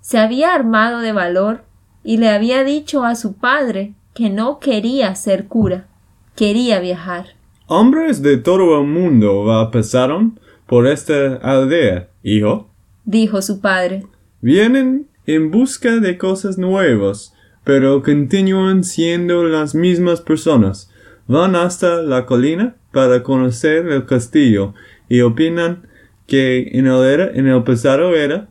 se 0.00 0.18
había 0.18 0.54
armado 0.54 1.00
de 1.00 1.12
valor 1.12 1.64
y 2.04 2.18
le 2.18 2.28
había 2.28 2.64
dicho 2.64 3.04
a 3.04 3.14
su 3.14 3.34
padre 3.34 3.94
que 4.14 4.30
no 4.30 4.58
quería 4.58 5.14
ser 5.14 5.46
cura, 5.46 5.86
quería 6.34 6.80
viajar. 6.80 7.26
Hombres 7.66 8.22
de 8.22 8.38
todo 8.38 8.80
el 8.80 8.86
mundo 8.86 9.68
pasaron 9.72 10.40
por 10.66 10.86
esta 10.86 11.34
aldea, 11.36 12.08
hijo, 12.22 12.68
dijo 13.04 13.40
su 13.42 13.60
padre. 13.60 14.04
Vienen 14.40 15.08
en 15.26 15.50
busca 15.50 15.96
de 15.96 16.18
cosas 16.18 16.58
nuevas, 16.58 17.34
pero 17.64 18.02
continúan 18.02 18.84
siendo 18.84 19.44
las 19.44 19.74
mismas 19.74 20.20
personas. 20.20 20.90
Van 21.26 21.56
hasta 21.56 22.02
la 22.02 22.26
colina 22.26 22.76
para 22.92 23.22
conocer 23.22 23.86
el 23.88 24.06
castillo 24.06 24.74
y 25.08 25.20
opinan 25.20 25.86
que 26.26 26.70
en 26.72 26.86
el, 26.86 27.20
en 27.34 27.46
el 27.46 27.62
pasado 27.62 28.14
era 28.14 28.48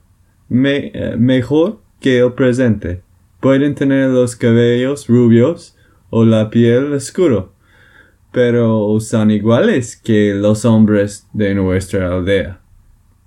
eh, 0.49 1.15
mejor 1.17 1.81
que 1.99 2.19
el 2.19 2.33
presente. 2.33 3.01
Pueden 3.47 3.75
tener 3.75 4.09
los 4.09 4.35
cabellos 4.35 5.07
rubios 5.07 5.73
o 6.09 6.25
la 6.25 6.49
piel 6.49 6.91
oscura 6.91 7.45
pero 8.33 8.99
son 8.99 9.31
iguales 9.31 9.95
que 9.95 10.33
los 10.35 10.65
hombres 10.65 11.25
de 11.31 11.55
nuestra 11.55 12.13
aldea. 12.13 12.59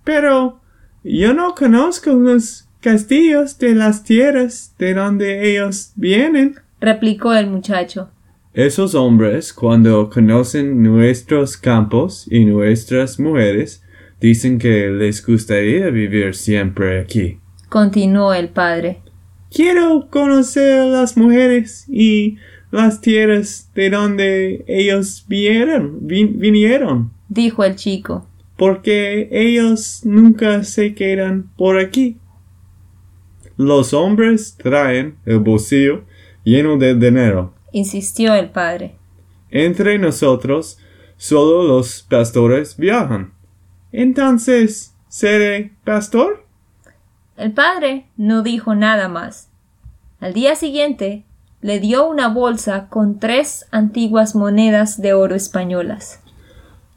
Pero 0.05 0.61
yo 1.03 1.33
no 1.33 1.55
conozco 1.55 2.13
los 2.13 2.69
castillos 2.83 3.59
de 3.59 3.75
las 3.75 4.05
tierras 4.05 4.75
de 4.79 4.93
donde 4.93 5.51
ellos 5.51 5.93
vienen, 5.97 6.57
replicó 6.83 7.33
el 7.33 7.47
muchacho. 7.47 8.11
Esos 8.53 8.95
hombres, 8.95 9.55
cuando 9.55 10.11
conocen 10.11 10.83
nuestros 10.83 11.57
campos 11.57 12.27
y 12.31 12.45
nuestras 12.45 13.19
mujeres, 13.19 13.83
dicen 14.21 14.59
que 14.59 14.91
les 14.91 15.25
gustaría 15.27 15.89
vivir 15.89 16.35
siempre 16.35 17.01
aquí. 17.01 17.41
Continuó 17.71 18.35
el 18.35 18.51
padre. 18.51 19.01
Quiero 19.51 20.09
conocer 20.11 20.81
a 20.81 20.87
las 20.87 21.17
mujeres 21.17 21.85
y 21.89 22.37
las 22.71 23.01
tierras 23.01 23.69
de 23.75 23.91
donde 23.91 24.65
ellos 24.69 25.25
vinieron, 25.27 27.11
dijo 27.29 27.65
el 27.65 27.75
chico, 27.75 28.29
porque 28.57 29.29
ellos 29.33 30.03
nunca 30.05 30.63
se 30.63 30.95
quedan 30.95 31.51
por 31.57 31.81
aquí. 31.81 32.17
Los 33.57 33.93
hombres 33.93 34.57
traen 34.57 35.17
el 35.27 35.41
bolsillo 35.41 36.05
lleno 36.45 36.77
de 36.77 36.95
dinero, 36.95 37.53
insistió 37.73 38.35
el 38.35 38.51
padre. 38.51 38.95
Entre 39.51 39.99
nosotros, 39.99 40.79
solo 41.17 41.65
los 41.65 42.03
pastores 42.09 42.77
viajan. 42.77 43.33
Entonces, 43.91 44.95
¿seré 45.09 45.73
pastor? 45.83 46.47
El 47.41 47.53
padre 47.53 48.05
no 48.19 48.43
dijo 48.43 48.75
nada 48.75 49.09
más. 49.09 49.49
Al 50.21 50.35
día 50.35 50.57
siguiente 50.57 51.25
le 51.63 51.81
dio 51.81 52.07
una 52.07 52.29
bolsa 52.29 52.89
con 52.91 53.19
tres 53.19 53.67
antiguas 53.71 54.35
monedas 54.35 55.01
de 55.01 55.15
oro 55.15 55.35
españolas. 55.35 56.23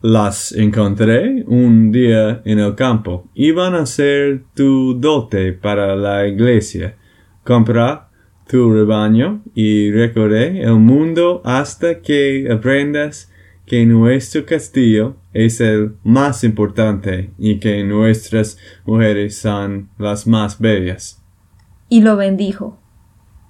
Las 0.01 0.51
encontré 0.51 1.45
un 1.47 1.93
día 1.93 2.41
en 2.43 2.59
el 2.59 2.75
campo. 2.75 3.23
Iban 3.33 3.73
a 3.73 3.85
ser 3.85 4.43
tu 4.53 4.99
dote 4.99 5.53
para 5.53 5.95
la 5.95 6.27
iglesia. 6.27 6.97
Compra 7.45 8.09
tu 8.45 8.69
rebaño 8.73 9.43
y 9.55 9.91
recorre 9.91 10.61
el 10.61 10.75
mundo 10.75 11.41
hasta 11.45 12.01
que 12.01 12.49
aprendas 12.51 13.31
que 13.65 13.85
nuestro 13.85 14.45
castillo 14.45 15.15
es 15.33 15.59
el 15.59 15.97
más 16.03 16.43
importante 16.43 17.33
y 17.37 17.59
que 17.59 17.83
nuestras 17.83 18.57
mujeres 18.85 19.37
son 19.37 19.89
las 19.97 20.27
más 20.27 20.59
bellas. 20.59 21.21
Y 21.89 22.01
lo 22.01 22.15
bendijo. 22.15 22.77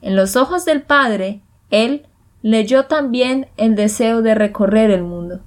En 0.01 0.15
los 0.15 0.35
ojos 0.35 0.65
del 0.65 0.81
padre, 0.81 1.41
él 1.69 2.07
leyó 2.41 2.85
también 2.85 3.47
el 3.57 3.75
deseo 3.75 4.21
de 4.21 4.35
recorrer 4.35 4.91
el 4.91 5.03
mundo, 5.03 5.41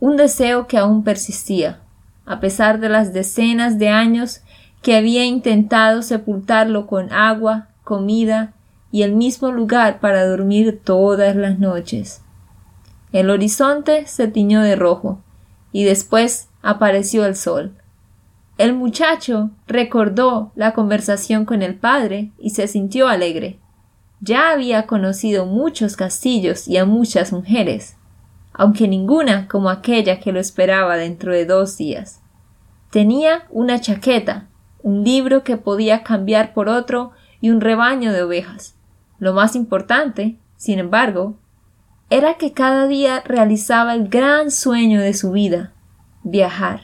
un 0.00 0.16
deseo 0.16 0.66
que 0.66 0.78
aún 0.78 1.04
persistía, 1.04 1.80
a 2.24 2.40
pesar 2.40 2.80
de 2.80 2.88
las 2.88 3.12
decenas 3.12 3.78
de 3.78 3.88
años 3.88 4.42
que 4.80 4.96
había 4.96 5.24
intentado 5.24 6.02
sepultarlo 6.02 6.86
con 6.86 7.12
agua, 7.12 7.68
comida 7.84 8.54
y 8.90 9.02
el 9.02 9.14
mismo 9.14 9.52
lugar 9.52 10.00
para 10.00 10.26
dormir 10.26 10.80
todas 10.82 11.36
las 11.36 11.58
noches. 11.58 12.22
El 13.12 13.30
horizonte 13.30 14.06
se 14.06 14.26
tiñó 14.26 14.62
de 14.62 14.74
rojo, 14.74 15.22
y 15.72 15.84
después 15.84 16.48
apareció 16.62 17.24
el 17.24 17.34
sol. 17.34 17.74
El 18.58 18.74
muchacho 18.74 19.50
recordó 19.66 20.52
la 20.54 20.74
conversación 20.74 21.44
con 21.44 21.62
el 21.62 21.74
padre 21.74 22.30
y 22.38 22.50
se 22.50 22.68
sintió 22.68 23.08
alegre. 23.08 23.58
Ya 24.20 24.50
había 24.50 24.86
conocido 24.86 25.46
muchos 25.46 25.96
castillos 25.96 26.68
y 26.68 26.76
a 26.76 26.84
muchas 26.84 27.32
mujeres, 27.32 27.96
aunque 28.52 28.86
ninguna 28.86 29.48
como 29.48 29.70
aquella 29.70 30.20
que 30.20 30.30
lo 30.30 30.38
esperaba 30.38 30.96
dentro 30.96 31.32
de 31.32 31.46
dos 31.46 31.76
días. 31.76 32.20
Tenía 32.90 33.46
una 33.50 33.80
chaqueta, 33.80 34.48
un 34.82 35.02
libro 35.02 35.42
que 35.42 35.56
podía 35.56 36.02
cambiar 36.02 36.52
por 36.52 36.68
otro 36.68 37.12
y 37.40 37.50
un 37.50 37.60
rebaño 37.60 38.12
de 38.12 38.22
ovejas. 38.22 38.76
Lo 39.18 39.32
más 39.32 39.56
importante, 39.56 40.36
sin 40.56 40.78
embargo, 40.78 41.36
era 42.12 42.34
que 42.34 42.52
cada 42.52 42.86
día 42.88 43.22
realizaba 43.24 43.94
el 43.94 44.08
gran 44.08 44.50
sueño 44.50 45.00
de 45.00 45.14
su 45.14 45.32
vida, 45.32 45.72
viajar. 46.22 46.82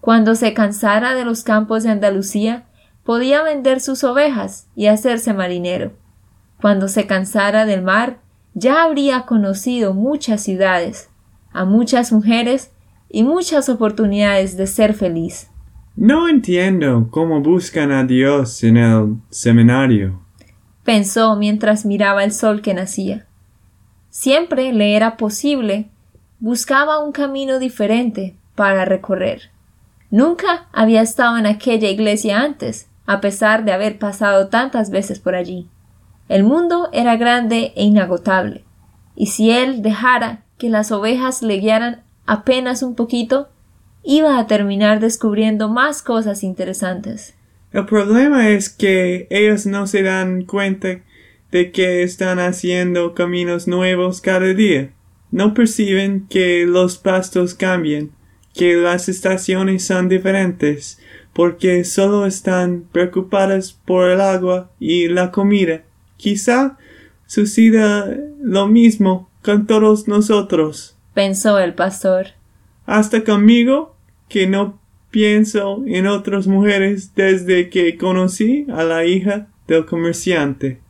Cuando 0.00 0.36
se 0.36 0.54
cansara 0.54 1.16
de 1.16 1.24
los 1.24 1.42
campos 1.42 1.82
de 1.82 1.90
Andalucía, 1.90 2.64
podía 3.02 3.42
vender 3.42 3.80
sus 3.80 4.04
ovejas 4.04 4.68
y 4.76 4.86
hacerse 4.86 5.34
marinero. 5.34 5.90
Cuando 6.60 6.86
se 6.86 7.08
cansara 7.08 7.66
del 7.66 7.82
mar, 7.82 8.20
ya 8.54 8.84
habría 8.84 9.22
conocido 9.22 9.92
muchas 9.92 10.40
ciudades, 10.40 11.10
a 11.52 11.64
muchas 11.64 12.12
mujeres 12.12 12.70
y 13.08 13.24
muchas 13.24 13.68
oportunidades 13.68 14.56
de 14.56 14.68
ser 14.68 14.94
feliz. 14.94 15.50
No 15.96 16.28
entiendo 16.28 17.08
cómo 17.10 17.40
buscan 17.40 17.90
a 17.90 18.04
Dios 18.04 18.62
en 18.62 18.76
el 18.76 19.16
seminario, 19.30 20.22
pensó 20.84 21.34
mientras 21.34 21.84
miraba 21.84 22.22
el 22.22 22.30
sol 22.30 22.62
que 22.62 22.72
nacía 22.72 23.27
siempre 24.10 24.72
le 24.72 24.96
era 24.96 25.16
posible, 25.16 25.88
buscaba 26.40 27.02
un 27.02 27.12
camino 27.12 27.58
diferente 27.58 28.36
para 28.54 28.84
recorrer. 28.84 29.50
Nunca 30.10 30.68
había 30.72 31.02
estado 31.02 31.36
en 31.36 31.46
aquella 31.46 31.88
iglesia 31.88 32.40
antes, 32.40 32.88
a 33.06 33.20
pesar 33.20 33.64
de 33.64 33.72
haber 33.72 33.98
pasado 33.98 34.48
tantas 34.48 34.90
veces 34.90 35.18
por 35.18 35.34
allí. 35.34 35.68
El 36.28 36.44
mundo 36.44 36.88
era 36.92 37.16
grande 37.16 37.72
e 37.74 37.84
inagotable, 37.84 38.64
y 39.14 39.26
si 39.26 39.50
él 39.50 39.82
dejara 39.82 40.42
que 40.58 40.68
las 40.68 40.92
ovejas 40.92 41.42
le 41.42 41.58
guiaran 41.58 42.02
apenas 42.26 42.82
un 42.82 42.94
poquito, 42.94 43.48
iba 44.02 44.38
a 44.38 44.46
terminar 44.46 45.00
descubriendo 45.00 45.68
más 45.68 46.02
cosas 46.02 46.42
interesantes. 46.42 47.34
El 47.72 47.84
problema 47.86 48.48
es 48.48 48.70
que 48.70 49.26
ellos 49.30 49.66
no 49.66 49.86
se 49.86 50.02
dan 50.02 50.44
cuenta 50.44 51.00
de 51.50 51.70
que 51.70 52.02
están 52.02 52.38
haciendo 52.38 53.14
caminos 53.14 53.66
nuevos 53.66 54.20
cada 54.20 54.54
día. 54.54 54.90
No 55.30 55.54
perciben 55.54 56.26
que 56.28 56.64
los 56.66 56.98
pastos 56.98 57.54
cambian, 57.54 58.10
que 58.54 58.74
las 58.74 59.08
estaciones 59.08 59.84
son 59.84 60.08
diferentes, 60.08 60.98
porque 61.32 61.84
solo 61.84 62.26
están 62.26 62.84
preocupadas 62.92 63.72
por 63.72 64.10
el 64.10 64.20
agua 64.20 64.70
y 64.80 65.08
la 65.08 65.30
comida. 65.30 65.82
Quizá 66.16 66.76
suceda 67.26 68.16
lo 68.42 68.66
mismo 68.66 69.30
con 69.42 69.66
todos 69.66 70.08
nosotros. 70.08 70.96
pensó 71.14 71.58
el 71.58 71.74
pastor. 71.74 72.28
Hasta 72.86 73.24
conmigo, 73.24 73.96
que 74.28 74.46
no 74.46 74.80
pienso 75.10 75.82
en 75.86 76.06
otras 76.06 76.46
mujeres 76.46 77.14
desde 77.14 77.70
que 77.70 77.96
conocí 77.96 78.66
a 78.72 78.84
la 78.84 79.04
hija 79.04 79.48
del 79.66 79.84
comerciante. 79.86 80.80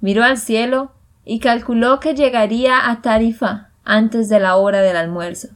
Miró 0.00 0.22
al 0.22 0.38
cielo 0.38 0.92
y 1.24 1.40
calculó 1.40 2.00
que 2.00 2.14
llegaría 2.14 2.88
a 2.90 3.02
Tarifa 3.02 3.68
antes 3.84 4.28
de 4.28 4.38
la 4.38 4.56
hora 4.56 4.80
del 4.80 4.96
almuerzo. 4.96 5.48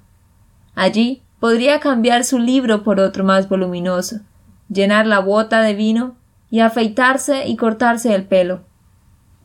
Allí 0.74 1.22
podría 1.38 1.80
cambiar 1.80 2.24
su 2.24 2.38
libro 2.38 2.82
por 2.82 2.98
otro 2.98 3.24
más 3.24 3.48
voluminoso, 3.48 4.20
llenar 4.68 5.06
la 5.06 5.20
bota 5.20 5.62
de 5.62 5.74
vino 5.74 6.16
y 6.50 6.60
afeitarse 6.60 7.46
y 7.46 7.56
cortarse 7.56 8.14
el 8.14 8.24
pelo. 8.24 8.62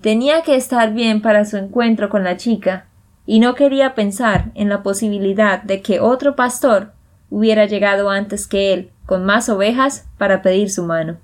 Tenía 0.01 0.41
que 0.41 0.55
estar 0.55 0.93
bien 0.93 1.21
para 1.21 1.45
su 1.45 1.57
encuentro 1.57 2.09
con 2.09 2.23
la 2.23 2.37
chica, 2.37 2.85
y 3.25 3.39
no 3.39 3.55
quería 3.55 3.93
pensar 3.93 4.51
en 4.55 4.69
la 4.69 4.83
posibilidad 4.83 5.61
de 5.61 5.81
que 5.81 5.99
otro 5.99 6.35
pastor 6.35 6.93
hubiera 7.29 7.65
llegado 7.65 8.09
antes 8.09 8.47
que 8.47 8.73
él, 8.73 8.91
con 9.05 9.25
más 9.25 9.49
ovejas, 9.49 10.07
para 10.17 10.41
pedir 10.41 10.71
su 10.71 10.83
mano 10.83 11.17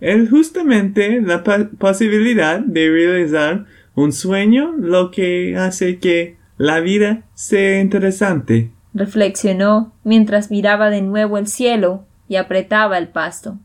es 0.00 0.30
justamente 0.30 1.20
la 1.20 1.42
posibilidad 1.78 2.60
de 2.60 2.88
realizar 2.90 3.66
un 3.94 4.12
sueño 4.12 4.74
lo 4.78 5.10
que 5.10 5.56
hace 5.56 5.98
que 5.98 6.36
la 6.56 6.80
vida 6.80 7.22
sea 7.34 7.80
interesante. 7.80 8.70
reflexionó 8.94 9.92
mientras 10.02 10.50
miraba 10.50 10.90
de 10.90 11.02
nuevo 11.02 11.38
el 11.38 11.46
cielo 11.46 12.04
y 12.28 12.36
apretaba 12.36 12.98
el 12.98 13.08
pasto. 13.08 13.58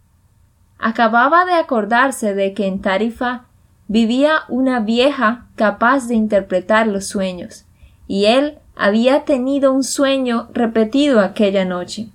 Acababa 0.78 1.46
de 1.46 1.54
acordarse 1.54 2.36
de 2.36 2.54
que 2.54 2.68
en 2.68 2.82
Tarifa 2.82 3.46
vivía 3.88 4.42
una 4.50 4.80
vieja 4.80 5.48
capaz 5.56 6.08
de 6.08 6.16
interpretar 6.16 6.88
los 6.88 7.08
sueños, 7.08 7.66
y 8.08 8.26
él 8.26 8.58
había 8.76 9.24
tenido 9.24 9.72
un 9.72 9.84
sueño 9.84 10.50
repetido 10.54 11.20
aquella 11.20 11.66
noche. 11.66 12.10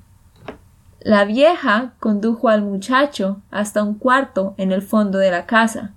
La 1.01 1.25
vieja 1.25 1.93
condujo 2.01 2.49
al 2.49 2.63
muchacho 2.63 3.41
hasta 3.53 3.85
un 3.85 3.95
cuarto 3.95 4.55
en 4.57 4.73
el 4.73 4.83
fondo 4.83 5.19
de 5.19 5.31
la 5.31 5.47
casa, 5.47 5.93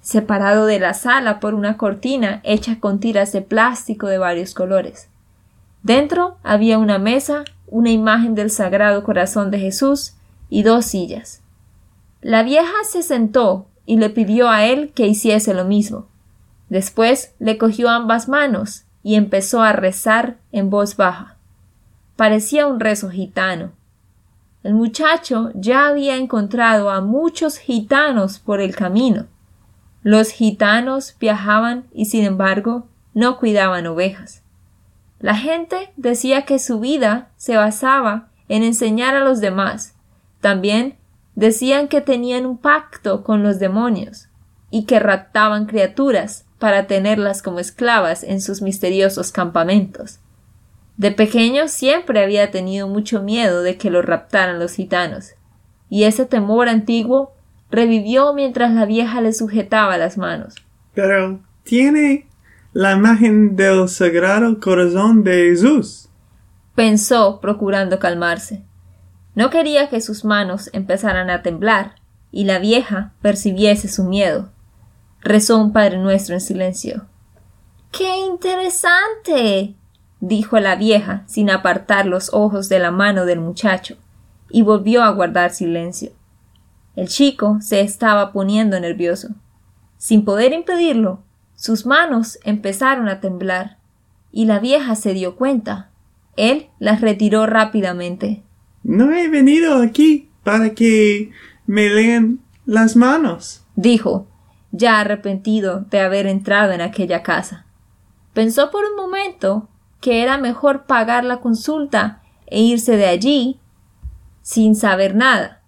separado 0.00 0.66
de 0.66 0.80
la 0.80 0.92
sala 0.92 1.38
por 1.38 1.54
una 1.54 1.76
cortina 1.76 2.40
hecha 2.42 2.80
con 2.80 2.98
tiras 2.98 3.30
de 3.32 3.42
plástico 3.42 4.08
de 4.08 4.18
varios 4.18 4.52
colores. 4.52 5.08
Dentro 5.84 6.36
había 6.42 6.78
una 6.78 6.98
mesa, 6.98 7.44
una 7.68 7.90
imagen 7.90 8.34
del 8.34 8.50
Sagrado 8.50 9.04
Corazón 9.04 9.52
de 9.52 9.60
Jesús 9.60 10.14
y 10.50 10.64
dos 10.64 10.86
sillas. 10.86 11.40
La 12.20 12.42
vieja 12.42 12.72
se 12.90 13.04
sentó 13.04 13.66
y 13.86 13.98
le 13.98 14.10
pidió 14.10 14.50
a 14.50 14.64
él 14.64 14.90
que 14.94 15.06
hiciese 15.06 15.54
lo 15.54 15.64
mismo. 15.64 16.06
Después 16.70 17.34
le 17.38 17.56
cogió 17.56 17.88
ambas 17.88 18.28
manos 18.28 18.84
y 19.04 19.14
empezó 19.14 19.62
a 19.62 19.72
rezar 19.72 20.38
en 20.50 20.70
voz 20.70 20.96
baja. 20.96 21.36
Parecía 22.16 22.66
un 22.66 22.80
rezo 22.80 23.10
gitano 23.10 23.70
el 24.64 24.72
muchacho 24.72 25.50
ya 25.54 25.86
había 25.86 26.16
encontrado 26.16 26.90
a 26.90 27.02
muchos 27.02 27.58
gitanos 27.58 28.38
por 28.38 28.62
el 28.62 28.74
camino. 28.74 29.26
Los 30.02 30.30
gitanos 30.30 31.14
viajaban 31.20 31.84
y 31.92 32.06
sin 32.06 32.24
embargo 32.24 32.88
no 33.12 33.38
cuidaban 33.38 33.86
ovejas. 33.86 34.42
La 35.20 35.36
gente 35.36 35.92
decía 35.96 36.46
que 36.46 36.58
su 36.58 36.80
vida 36.80 37.28
se 37.36 37.56
basaba 37.56 38.30
en 38.48 38.62
enseñar 38.62 39.14
a 39.14 39.20
los 39.20 39.40
demás. 39.40 39.96
También 40.40 40.96
decían 41.34 41.86
que 41.88 42.00
tenían 42.00 42.46
un 42.46 42.56
pacto 42.56 43.22
con 43.22 43.42
los 43.42 43.58
demonios 43.58 44.28
y 44.70 44.86
que 44.86 44.98
raptaban 44.98 45.66
criaturas 45.66 46.46
para 46.58 46.86
tenerlas 46.86 47.42
como 47.42 47.60
esclavas 47.60 48.22
en 48.22 48.40
sus 48.40 48.62
misteriosos 48.62 49.30
campamentos. 49.30 50.20
De 50.96 51.10
pequeño 51.10 51.68
siempre 51.68 52.22
había 52.22 52.50
tenido 52.50 52.88
mucho 52.88 53.22
miedo 53.22 53.62
de 53.62 53.76
que 53.76 53.90
lo 53.90 54.02
raptaran 54.02 54.58
los 54.58 54.74
gitanos, 54.74 55.34
y 55.88 56.04
ese 56.04 56.24
temor 56.24 56.68
antiguo 56.68 57.32
revivió 57.70 58.32
mientras 58.32 58.72
la 58.72 58.84
vieja 58.84 59.20
le 59.20 59.32
sujetaba 59.32 59.98
las 59.98 60.16
manos. 60.16 60.54
Pero, 60.94 61.40
tiene 61.64 62.28
la 62.72 62.92
imagen 62.92 63.56
del 63.56 63.88
Sagrado 63.88 64.60
Corazón 64.60 65.24
de 65.24 65.48
Jesús. 65.48 66.08
Pensó, 66.74 67.40
procurando 67.40 67.98
calmarse. 67.98 68.62
No 69.34 69.50
quería 69.50 69.88
que 69.88 70.00
sus 70.00 70.24
manos 70.24 70.70
empezaran 70.72 71.30
a 71.30 71.42
temblar 71.42 71.96
y 72.30 72.44
la 72.44 72.58
vieja 72.58 73.12
percibiese 73.22 73.88
su 73.88 74.04
miedo. 74.04 74.50
Rezó 75.20 75.58
un 75.58 75.72
Padre 75.72 75.98
Nuestro 75.98 76.34
en 76.34 76.40
silencio. 76.40 77.06
¡Qué 77.90 78.18
interesante! 78.18 79.74
Dijo 80.28 80.58
la 80.58 80.76
vieja 80.76 81.22
sin 81.26 81.50
apartar 81.50 82.06
los 82.06 82.32
ojos 82.32 82.68
de 82.68 82.78
la 82.78 82.90
mano 82.90 83.26
del 83.26 83.40
muchacho, 83.40 83.96
y 84.50 84.62
volvió 84.62 85.02
a 85.02 85.10
guardar 85.10 85.50
silencio. 85.50 86.12
El 86.96 87.08
chico 87.08 87.58
se 87.60 87.80
estaba 87.80 88.32
poniendo 88.32 88.78
nervioso. 88.80 89.28
Sin 89.98 90.24
poder 90.24 90.52
impedirlo, 90.52 91.22
sus 91.56 91.86
manos 91.86 92.38
empezaron 92.44 93.08
a 93.08 93.20
temblar, 93.20 93.78
y 94.32 94.46
la 94.46 94.60
vieja 94.60 94.94
se 94.94 95.12
dio 95.12 95.36
cuenta. 95.36 95.90
Él 96.36 96.68
las 96.78 97.00
retiró 97.00 97.46
rápidamente. 97.46 98.42
No 98.82 99.12
he 99.12 99.28
venido 99.28 99.76
aquí 99.82 100.30
para 100.42 100.70
que 100.70 101.30
me 101.66 101.88
lean 101.90 102.40
las 102.64 102.96
manos, 102.96 103.64
dijo, 103.76 104.26
ya 104.72 105.00
arrepentido 105.00 105.84
de 105.90 106.00
haber 106.00 106.26
entrado 106.26 106.72
en 106.72 106.80
aquella 106.80 107.22
casa. 107.22 107.66
Pensó 108.32 108.70
por 108.70 108.84
un 108.84 108.96
momento 108.96 109.68
que 110.04 110.22
era 110.22 110.36
mejor 110.36 110.84
pagar 110.84 111.24
la 111.24 111.38
consulta 111.38 112.20
e 112.46 112.60
irse 112.60 112.98
de 112.98 113.06
allí 113.06 113.58
sin 114.42 114.76
saber 114.76 115.14
nada. 115.14 115.62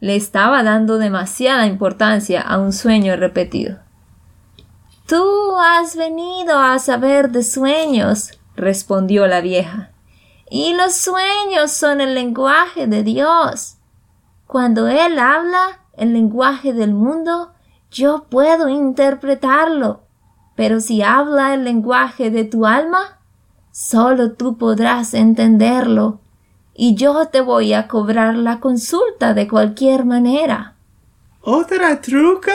Le 0.00 0.16
estaba 0.16 0.64
dando 0.64 0.98
demasiada 0.98 1.66
importancia 1.66 2.40
a 2.40 2.58
un 2.58 2.72
sueño 2.72 3.14
repetido. 3.14 3.78
Tú 5.06 5.24
has 5.60 5.94
venido 5.94 6.58
a 6.58 6.80
saber 6.80 7.30
de 7.30 7.44
sueños, 7.44 8.32
respondió 8.56 9.28
la 9.28 9.40
vieja. 9.40 9.92
Y 10.50 10.74
los 10.74 10.94
sueños 10.94 11.70
son 11.70 12.00
el 12.00 12.16
lenguaje 12.16 12.88
de 12.88 13.04
Dios. 13.04 13.76
Cuando 14.48 14.88
Él 14.88 15.20
habla 15.20 15.82
el 15.92 16.12
lenguaje 16.14 16.72
del 16.72 16.92
mundo, 16.92 17.52
yo 17.92 18.24
puedo 18.28 18.68
interpretarlo. 18.68 20.02
Pero 20.56 20.80
si 20.80 21.02
habla 21.02 21.54
el 21.54 21.62
lenguaje 21.62 22.32
de 22.32 22.42
tu 22.42 22.66
alma, 22.66 23.15
solo 23.76 24.32
tú 24.32 24.56
podrás 24.56 25.12
entenderlo. 25.12 26.18
Y 26.74 26.94
yo 26.94 27.26
te 27.26 27.42
voy 27.42 27.74
a 27.74 27.88
cobrar 27.88 28.34
la 28.34 28.58
consulta 28.58 29.34
de 29.34 29.46
cualquier 29.46 30.06
manera. 30.06 30.76
¿Otra 31.42 32.00
truco? 32.00 32.50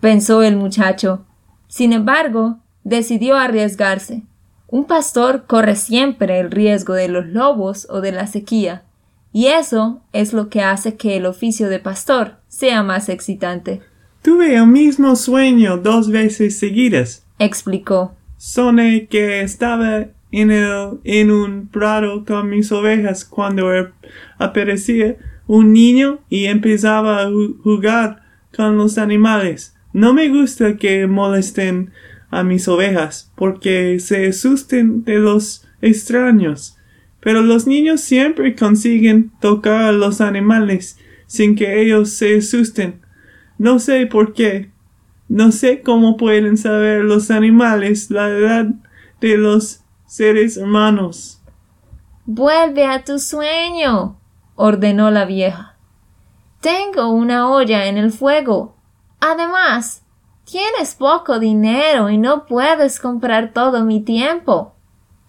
pensó 0.00 0.42
el 0.42 0.56
muchacho. 0.56 1.24
Sin 1.66 1.94
embargo, 1.94 2.58
decidió 2.82 3.36
arriesgarse. 3.36 4.22
Un 4.68 4.84
pastor 4.84 5.46
corre 5.46 5.76
siempre 5.76 6.40
el 6.40 6.50
riesgo 6.50 6.92
de 6.92 7.08
los 7.08 7.24
lobos 7.26 7.86
o 7.88 8.02
de 8.02 8.12
la 8.12 8.26
sequía, 8.26 8.82
y 9.32 9.46
eso 9.46 10.02
es 10.12 10.34
lo 10.34 10.50
que 10.50 10.60
hace 10.60 10.96
que 10.96 11.16
el 11.16 11.24
oficio 11.24 11.70
de 11.70 11.78
pastor 11.78 12.36
sea 12.48 12.82
más 12.82 13.08
excitante. 13.08 13.80
Tuve 14.20 14.56
el 14.56 14.66
mismo 14.66 15.16
sueño 15.16 15.78
dos 15.78 16.10
veces 16.10 16.58
seguidas, 16.58 17.24
explicó. 17.38 18.14
Soné 18.36 19.06
que 19.06 19.40
estaba 19.40 20.08
en, 20.40 20.50
el, 20.50 20.98
en 21.04 21.30
un 21.30 21.68
prado 21.68 22.24
con 22.24 22.50
mis 22.50 22.72
ovejas 22.72 23.24
cuando 23.24 23.70
aparecía 24.38 25.16
un 25.46 25.72
niño 25.72 26.20
y 26.28 26.46
empezaba 26.46 27.22
a 27.22 27.30
jugar 27.62 28.22
con 28.56 28.76
los 28.76 28.98
animales. 28.98 29.76
No 29.92 30.12
me 30.12 30.28
gusta 30.28 30.76
que 30.76 31.06
molesten 31.06 31.92
a 32.30 32.42
mis 32.42 32.66
ovejas 32.66 33.30
porque 33.36 34.00
se 34.00 34.26
asusten 34.26 35.04
de 35.04 35.18
los 35.18 35.68
extraños. 35.80 36.78
Pero 37.20 37.40
los 37.42 37.68
niños 37.68 38.00
siempre 38.00 38.56
consiguen 38.56 39.30
tocar 39.40 39.82
a 39.82 39.92
los 39.92 40.20
animales 40.20 40.98
sin 41.26 41.54
que 41.54 41.80
ellos 41.80 42.10
se 42.10 42.38
asusten. 42.38 43.00
No 43.56 43.78
sé 43.78 44.06
por 44.06 44.34
qué. 44.34 44.70
No 45.28 45.52
sé 45.52 45.80
cómo 45.80 46.16
pueden 46.16 46.56
saber 46.56 47.04
los 47.04 47.30
animales 47.30 48.10
la 48.10 48.28
edad 48.28 48.66
de 49.20 49.36
los 49.36 49.83
seres 50.16 50.56
humanos. 50.56 51.40
Vuelve 52.26 52.86
a 52.86 53.04
tu 53.04 53.18
sueño, 53.18 54.16
ordenó 54.54 55.10
la 55.10 55.24
vieja. 55.24 55.76
Tengo 56.60 57.10
una 57.10 57.50
olla 57.50 57.86
en 57.86 57.98
el 57.98 58.12
fuego. 58.12 58.76
Además, 59.20 60.04
Tienes 60.44 60.94
poco 60.94 61.38
dinero 61.38 62.10
y 62.10 62.18
no 62.18 62.44
puedes 62.44 63.00
comprar 63.00 63.52
todo 63.54 63.82
mi 63.84 64.02
tiempo. 64.02 64.74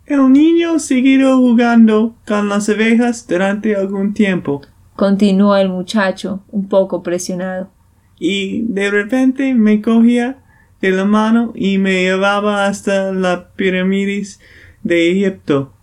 El 0.06 0.32
niño 0.32 0.78
siguió 0.78 1.38
jugando 1.38 2.16
con 2.28 2.50
las 2.50 2.68
abejas 2.68 3.26
durante 3.26 3.76
algún 3.76 4.14
tiempo. 4.14 4.62
Continuó 4.96 5.56
el 5.56 5.70
muchacho, 5.70 6.44
un 6.52 6.68
poco 6.68 7.02
presionado. 7.02 7.70
Y 8.20 8.64
de 8.64 8.92
repente 8.92 9.54
me 9.54 9.82
cogía 9.82 10.44
de 10.82 10.92
la 10.92 11.06
mano 11.06 11.54
y 11.56 11.78
me 11.78 12.04
llevaba 12.04 12.66
hasta 12.66 13.14
la 13.14 13.52
pirámides 13.56 14.42
de 14.86 15.12
Egipto. 15.12 15.74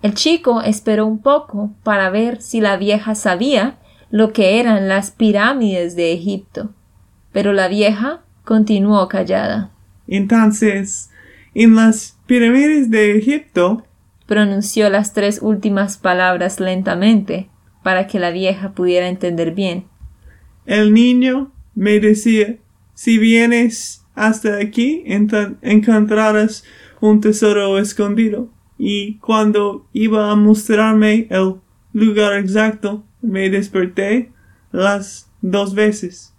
El 0.00 0.14
chico 0.14 0.62
esperó 0.62 1.06
un 1.06 1.20
poco 1.20 1.74
para 1.82 2.08
ver 2.08 2.40
si 2.40 2.60
la 2.60 2.76
vieja 2.76 3.16
sabía 3.16 3.78
lo 4.10 4.32
que 4.32 4.60
eran 4.60 4.88
las 4.88 5.10
pirámides 5.10 5.96
de 5.96 6.12
Egipto. 6.12 6.72
Pero 7.32 7.52
la 7.52 7.66
vieja 7.66 8.22
continuó 8.44 9.08
callada. 9.08 9.72
Entonces, 10.06 11.10
en 11.52 11.74
las 11.74 12.16
pirámides 12.26 12.90
de 12.90 13.18
Egipto, 13.18 13.84
pronunció 14.26 14.88
las 14.88 15.12
tres 15.12 15.40
últimas 15.42 15.98
palabras 15.98 16.60
lentamente 16.60 17.50
para 17.82 18.06
que 18.06 18.20
la 18.20 18.30
vieja 18.30 18.70
pudiera 18.70 19.08
entender 19.08 19.52
bien. 19.52 19.86
El 20.64 20.94
niño 20.94 21.50
me 21.74 21.98
decía, 21.98 22.56
si 22.94 23.18
vienes 23.18 24.04
hasta 24.14 24.58
aquí 24.58 25.02
encontrarás 25.06 26.64
un 27.00 27.20
tesoro 27.20 27.78
escondido. 27.78 28.48
Y 28.78 29.18
cuando 29.18 29.86
iba 29.92 30.30
a 30.30 30.36
mostrarme 30.36 31.26
el 31.30 31.56
lugar 31.92 32.34
exacto, 32.34 33.04
me 33.20 33.50
desperté 33.50 34.32
las 34.70 35.30
dos 35.40 35.74
veces. 35.74 36.34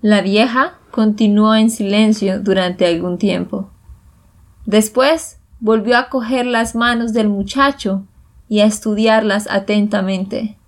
La 0.00 0.20
vieja 0.20 0.78
continuó 0.90 1.54
en 1.54 1.70
silencio 1.70 2.40
durante 2.40 2.86
algún 2.86 3.18
tiempo. 3.18 3.70
Después 4.66 5.38
volvió 5.60 5.96
a 5.96 6.08
coger 6.08 6.46
las 6.46 6.74
manos 6.74 7.12
del 7.12 7.28
muchacho 7.28 8.04
y 8.48 8.60
a 8.60 8.64
estudiarlas 8.64 9.48
atentamente. 9.50 10.58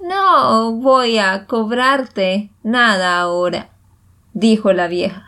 No 0.00 0.72
voy 0.72 1.18
a 1.18 1.46
cobrarte 1.46 2.50
nada 2.62 3.20
ahora, 3.20 3.70
dijo 4.32 4.72
la 4.72 4.86
vieja. 4.86 5.25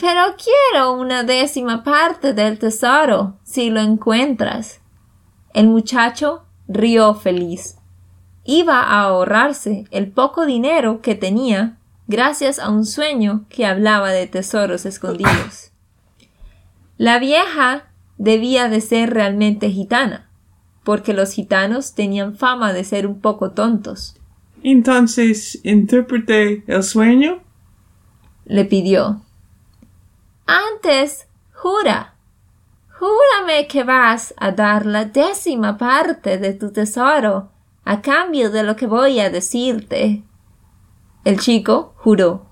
Pero 0.00 0.20
quiero 0.36 0.92
una 0.92 1.24
décima 1.24 1.82
parte 1.82 2.32
del 2.32 2.58
tesoro, 2.58 3.38
si 3.42 3.70
lo 3.70 3.80
encuentras. 3.80 4.80
El 5.54 5.68
muchacho 5.68 6.44
rió 6.68 7.14
feliz. 7.14 7.76
Iba 8.44 8.82
a 8.82 9.02
ahorrarse 9.02 9.84
el 9.90 10.10
poco 10.10 10.46
dinero 10.46 11.00
que 11.02 11.14
tenía 11.14 11.78
gracias 12.06 12.58
a 12.58 12.70
un 12.70 12.86
sueño 12.86 13.44
que 13.48 13.66
hablaba 13.66 14.10
de 14.10 14.26
tesoros 14.26 14.86
escondidos. 14.86 15.72
La 16.96 17.18
vieja 17.18 17.92
debía 18.16 18.68
de 18.68 18.80
ser 18.80 19.10
realmente 19.10 19.70
gitana, 19.70 20.30
porque 20.84 21.12
los 21.12 21.32
gitanos 21.32 21.94
tenían 21.94 22.36
fama 22.36 22.72
de 22.72 22.84
ser 22.84 23.06
un 23.06 23.20
poco 23.20 23.50
tontos. 23.50 24.16
Entonces, 24.62 25.60
¿interpreté 25.64 26.64
el 26.66 26.82
sueño? 26.82 27.42
le 28.48 28.64
pidió. 28.64 29.20
Antes, 30.48 31.28
jura. 31.52 32.14
Júrame 32.98 33.66
que 33.66 33.84
vas 33.84 34.32
a 34.38 34.50
dar 34.50 34.86
la 34.86 35.04
décima 35.04 35.76
parte 35.76 36.38
de 36.38 36.54
tu 36.54 36.72
tesoro 36.72 37.50
a 37.84 38.00
cambio 38.00 38.50
de 38.50 38.62
lo 38.62 38.74
que 38.74 38.86
voy 38.86 39.20
a 39.20 39.28
decirte. 39.28 40.22
El 41.26 41.38
chico 41.38 41.92
juró. 41.98 42.46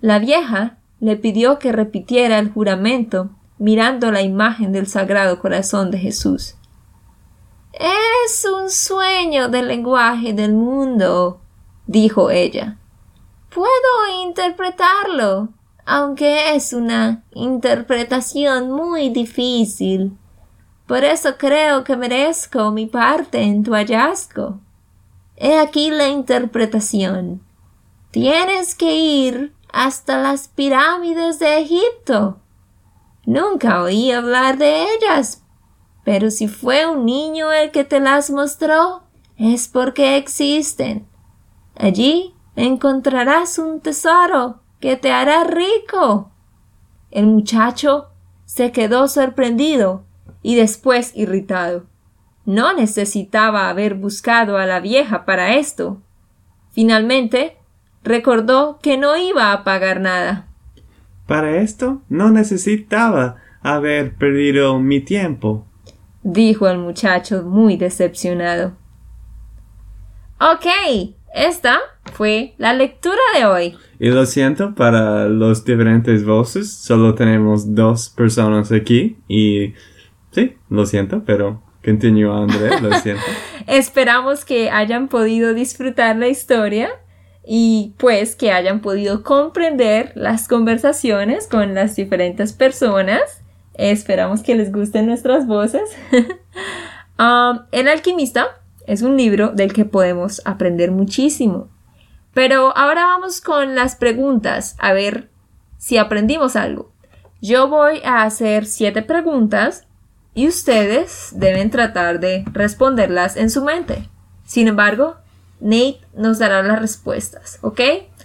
La 0.00 0.20
vieja 0.20 0.78
le 1.00 1.16
pidió 1.16 1.58
que 1.58 1.70
repitiera 1.70 2.38
el 2.38 2.50
juramento 2.50 3.28
mirando 3.58 4.10
la 4.10 4.22
imagen 4.22 4.72
del 4.72 4.86
Sagrado 4.86 5.38
Corazón 5.38 5.90
de 5.90 5.98
Jesús. 5.98 6.54
Es 7.74 8.48
un 8.50 8.70
sueño 8.70 9.50
del 9.50 9.68
lenguaje 9.68 10.32
del 10.32 10.54
mundo, 10.54 11.42
dijo 11.86 12.30
ella. 12.30 12.78
Puedo 13.50 14.24
interpretarlo, 14.24 15.50
aunque 15.84 16.54
es 16.54 16.72
una 16.72 17.24
interpretación 17.32 18.70
muy 18.70 19.10
difícil. 19.10 20.16
Por 20.86 21.04
eso 21.04 21.36
creo 21.38 21.84
que 21.84 21.96
merezco 21.96 22.70
mi 22.70 22.86
parte 22.86 23.42
en 23.42 23.62
tu 23.62 23.72
hallazgo. 23.72 24.60
He 25.36 25.58
aquí 25.58 25.90
la 25.90 26.08
interpretación. 26.08 27.42
Tienes 28.10 28.74
que 28.74 28.94
ir 28.94 29.54
hasta 29.72 30.20
las 30.20 30.48
pirámides 30.48 31.38
de 31.38 31.60
Egipto. 31.60 32.40
Nunca 33.24 33.82
oí 33.82 34.12
hablar 34.12 34.58
de 34.58 34.84
ellas, 34.84 35.42
pero 36.04 36.30
si 36.30 36.48
fue 36.48 36.86
un 36.86 37.06
niño 37.06 37.52
el 37.52 37.70
que 37.70 37.84
te 37.84 38.00
las 38.00 38.30
mostró, 38.30 39.04
es 39.36 39.68
porque 39.68 40.16
existen. 40.16 41.08
Allí 41.76 42.34
encontrarás 42.54 43.58
un 43.58 43.80
tesoro 43.80 44.61
que 44.82 44.96
te 44.96 45.12
hará 45.12 45.44
rico. 45.44 46.32
El 47.12 47.26
muchacho 47.26 48.08
se 48.44 48.72
quedó 48.72 49.06
sorprendido 49.06 50.04
y 50.42 50.56
después 50.56 51.12
irritado. 51.14 51.86
No 52.44 52.72
necesitaba 52.72 53.68
haber 53.68 53.94
buscado 53.94 54.58
a 54.58 54.66
la 54.66 54.80
vieja 54.80 55.24
para 55.24 55.54
esto. 55.54 56.02
Finalmente, 56.72 57.58
recordó 58.02 58.80
que 58.82 58.98
no 58.98 59.16
iba 59.16 59.52
a 59.52 59.62
pagar 59.62 60.00
nada. 60.00 60.48
Para 61.28 61.58
esto 61.58 62.02
no 62.08 62.30
necesitaba 62.30 63.36
haber 63.62 64.16
perdido 64.16 64.80
mi 64.80 64.98
tiempo, 64.98 65.64
dijo 66.24 66.66
el 66.66 66.78
muchacho 66.78 67.44
muy 67.44 67.76
decepcionado. 67.76 68.72
Ok, 70.40 71.14
esta 71.34 71.80
fue 72.12 72.54
la 72.58 72.72
lectura 72.74 73.20
de 73.36 73.46
hoy. 73.46 73.78
Y 73.98 74.10
lo 74.10 74.26
siento, 74.26 74.74
para 74.74 75.26
los 75.28 75.64
diferentes 75.64 76.24
voces 76.24 76.72
solo 76.72 77.14
tenemos 77.14 77.74
dos 77.74 78.10
personas 78.10 78.72
aquí 78.72 79.16
y 79.28 79.74
sí, 80.30 80.56
lo 80.68 80.86
siento, 80.86 81.22
pero 81.24 81.62
continúa 81.84 82.42
André, 82.42 82.80
lo 82.80 82.92
siento. 83.00 83.22
Esperamos 83.66 84.44
que 84.44 84.70
hayan 84.70 85.08
podido 85.08 85.54
disfrutar 85.54 86.16
la 86.16 86.28
historia 86.28 86.90
y 87.46 87.94
pues 87.98 88.36
que 88.36 88.52
hayan 88.52 88.80
podido 88.80 89.22
comprender 89.22 90.12
las 90.14 90.48
conversaciones 90.48 91.48
con 91.48 91.74
las 91.74 91.96
diferentes 91.96 92.52
personas. 92.52 93.42
Esperamos 93.74 94.42
que 94.42 94.54
les 94.54 94.72
gusten 94.72 95.06
nuestras 95.06 95.46
voces. 95.46 95.90
Um, 97.18 97.66
el 97.72 97.88
alquimista 97.88 98.61
es 98.86 99.02
un 99.02 99.16
libro 99.16 99.50
del 99.50 99.72
que 99.72 99.84
podemos 99.84 100.42
aprender 100.44 100.90
muchísimo. 100.90 101.68
Pero 102.34 102.76
ahora 102.76 103.04
vamos 103.06 103.40
con 103.40 103.74
las 103.74 103.96
preguntas, 103.96 104.76
a 104.78 104.92
ver 104.92 105.30
si 105.78 105.98
aprendimos 105.98 106.56
algo. 106.56 106.92
Yo 107.40 107.68
voy 107.68 108.00
a 108.04 108.22
hacer 108.22 108.66
siete 108.66 109.02
preguntas 109.02 109.86
y 110.34 110.48
ustedes 110.48 111.30
deben 111.34 111.70
tratar 111.70 112.20
de 112.20 112.44
responderlas 112.52 113.36
en 113.36 113.50
su 113.50 113.64
mente. 113.64 114.08
Sin 114.44 114.68
embargo, 114.68 115.16
Nate 115.60 116.00
nos 116.14 116.38
dará 116.38 116.62
las 116.62 116.80
respuestas, 116.80 117.58
¿ok? 117.62 117.80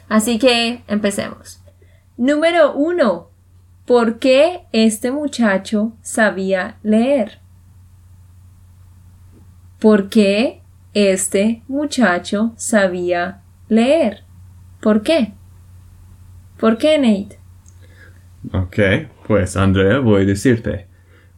Así 0.08 0.40
que 0.40 0.84
empecemos. 0.88 1.62
Número 2.16 2.74
uno. 2.74 3.30
¿Por 3.86 4.20
qué 4.20 4.66
este 4.74 5.12
muchacho 5.12 5.94
sabía 6.02 6.78
leer? 6.84 7.40
¿Por 9.80 10.10
qué 10.10 10.62
este 10.94 11.62
muchacho 11.68 12.54
sabía 12.58 13.42
leer? 13.70 14.24
¿Por 14.82 15.04
qué? 15.04 15.34
¿Por 16.58 16.80
qué, 16.80 16.98
Nate? 16.98 17.38
Ok, 18.54 19.08
pues 19.28 19.56
Andrea, 19.56 20.00
voy 20.00 20.24
a 20.24 20.26
decirte. 20.26 20.88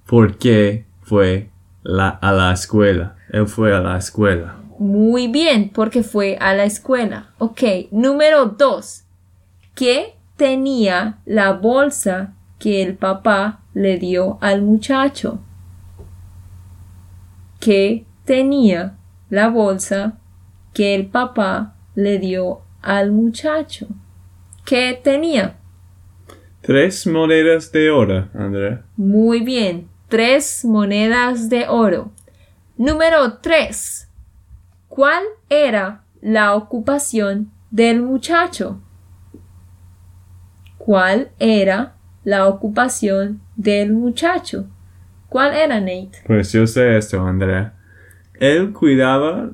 ¿Por 0.06 0.38
qué 0.38 0.86
fue 1.02 1.50
a 1.84 2.32
la 2.32 2.54
escuela? 2.54 3.18
Él 3.30 3.48
fue 3.48 3.76
a 3.76 3.82
la 3.82 3.98
escuela. 3.98 4.56
Muy 4.80 5.28
bien, 5.28 5.72
porque 5.74 6.04
fue 6.04 6.38
a 6.40 6.54
la 6.54 6.64
escuela. 6.64 7.32
Ok, 7.40 7.62
número 7.92 8.46
dos. 8.46 9.04
¿Qué 9.76 10.16
tenía 10.38 11.18
la 11.26 11.52
bolsa 11.52 12.34
que 12.58 12.82
el 12.82 12.96
papá 12.96 13.60
le 13.74 13.98
dio 13.98 14.38
al 14.40 14.62
muchacho? 14.62 15.40
¿Qué 17.60 18.06
tenía 18.30 18.96
la 19.32 19.48
bolsa 19.48 20.20
que 20.76 20.94
el 20.94 21.08
papá 21.08 21.74
le 21.96 22.20
dio 22.20 22.62
al 22.80 23.12
muchacho? 23.12 23.88
¿Qué 24.68 25.02
tenía? 25.04 25.58
Tres 26.62 27.08
monedas 27.08 27.72
de 27.72 27.90
oro, 27.90 28.30
Andrea. 28.36 28.84
Muy 28.98 29.40
bien, 29.40 29.90
tres 30.10 30.64
monedas 30.64 31.50
de 31.50 31.68
oro. 31.68 32.12
Número 32.78 33.40
tres. 33.40 34.08
¿Cuál 34.88 35.24
era 35.50 36.04
la 36.22 36.54
ocupación 36.54 37.50
del 37.72 38.04
muchacho? 38.04 38.80
¿Cuál 40.78 41.32
era 41.40 41.96
la 42.24 42.48
ocupación 42.48 43.42
del 43.56 43.92
muchacho? 43.94 44.68
¿Cuál 45.30 45.56
era, 45.56 45.80
Nate? 45.80 46.20
Pues 46.28 46.52
yo 46.52 46.68
sé 46.68 46.96
esto, 46.96 47.26
Andrea. 47.26 47.74
Él 48.40 48.74
cuidaba 48.74 49.50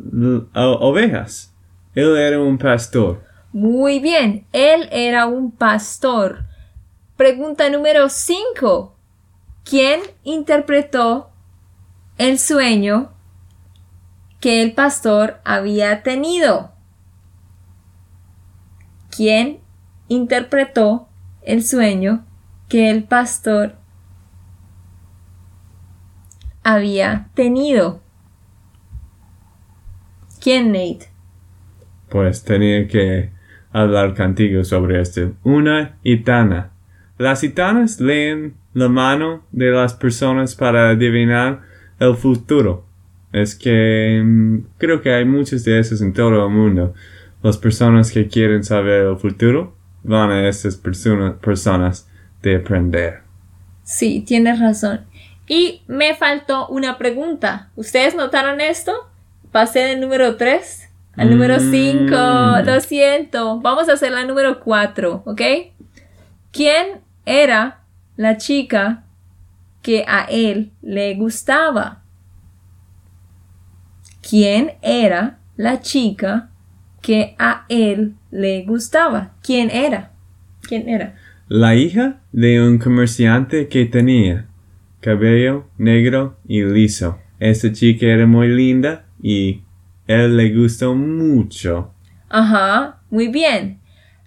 ovejas. 0.53 1.53
Él 1.93 2.15
era 2.15 2.39
un 2.39 2.57
pastor. 2.57 3.23
Muy 3.51 3.99
bien, 3.99 4.47
él 4.53 4.87
era 4.91 5.27
un 5.27 5.51
pastor. 5.51 6.45
Pregunta 7.17 7.69
número 7.69 8.09
5. 8.09 8.95
¿Quién 9.63 10.01
interpretó 10.23 11.29
el 12.17 12.39
sueño 12.39 13.11
que 14.45 14.61
el 14.61 14.73
pastor 14.73 15.41
había 15.43 16.03
tenido. 16.03 16.71
¿Quién 19.09 19.59
interpretó 20.07 21.09
el 21.41 21.63
sueño 21.63 22.25
que 22.69 22.91
el 22.91 23.05
pastor 23.05 23.75
había 26.63 27.29
tenido? 27.33 28.01
¿Quién, 30.45 30.73
Nate? 30.73 31.07
Pues 32.07 32.43
tenía 32.43 32.87
que 32.87 33.31
hablar 33.71 34.13
contigo 34.13 34.63
sobre 34.63 35.01
esto. 35.01 35.33
Una 35.43 35.97
gitana. 36.03 36.69
Las 37.17 37.41
gitanas 37.41 37.99
leen 37.99 38.53
la 38.75 38.87
mano 38.87 39.43
de 39.51 39.71
las 39.71 39.95
personas 39.95 40.53
para 40.53 40.91
adivinar 40.91 41.61
el 41.99 42.15
futuro 42.15 42.85
es 43.33 43.55
que 43.55 44.21
mm, 44.23 44.57
creo 44.77 45.01
que 45.01 45.15
hay 45.15 45.25
muchos 45.25 45.63
de 45.63 45.79
esos 45.79 45.99
en 46.03 46.13
todo 46.13 46.45
el 46.45 46.53
mundo. 46.53 46.93
Las 47.41 47.57
personas 47.57 48.11
que 48.11 48.27
quieren 48.27 48.63
saber 48.63 49.01
el 49.07 49.17
futuro 49.17 49.75
van 50.03 50.29
a 50.29 50.47
esas 50.47 50.75
personas 50.77 52.07
de 52.43 52.57
aprender. 52.57 53.21
Sí, 53.81 54.23
tienes 54.27 54.59
razón. 54.59 55.07
Y 55.47 55.81
me 55.87 56.13
faltó 56.13 56.67
una 56.67 56.99
pregunta. 56.99 57.71
¿Ustedes 57.75 58.13
notaron 58.13 58.61
esto? 58.61 59.09
Pasé 59.55 59.79
del 59.79 60.01
número 60.01 60.35
3 60.35 60.89
al 61.15 61.29
número 61.29 61.61
5. 61.61 62.07
Mm. 62.09 62.65
Lo 62.65 62.81
siento. 62.81 63.61
Vamos 63.61 63.87
a 63.87 63.93
hacer 63.93 64.11
la 64.11 64.25
número 64.25 64.59
4, 64.59 65.23
¿ok? 65.25 65.41
¿Quién 66.51 66.99
era 67.25 67.79
la 68.17 68.35
chica 68.35 69.05
que 69.81 70.03
a 70.05 70.25
él 70.29 70.73
le 70.81 71.15
gustaba? 71.15 72.03
quién 74.29 74.71
era 74.81 75.39
la 75.55 75.79
chica 75.79 76.49
que 77.01 77.35
a 77.39 77.65
él 77.69 78.15
le 78.31 78.65
gustaba. 78.65 79.35
¿Quién 79.41 79.69
era? 79.69 80.11
¿Quién 80.67 80.89
era? 80.89 81.15
La 81.47 81.75
hija 81.75 82.19
de 82.33 82.61
un 82.61 82.77
comerciante 82.77 83.69
que 83.69 83.85
tenía 83.85 84.47
cabello 84.99 85.69
negro 85.77 86.35
y 86.45 86.61
liso. 86.61 87.19
Esa 87.39 87.71
chica 87.71 88.05
era 88.05 88.27
muy 88.27 88.49
linda 88.49 89.04
y 89.27 89.63
él 90.05 90.37
le 90.37 90.53
gustó 90.53 90.93
mucho. 90.93 91.91
Ajá, 92.29 93.01
muy 93.09 93.27
bien. 93.27 93.79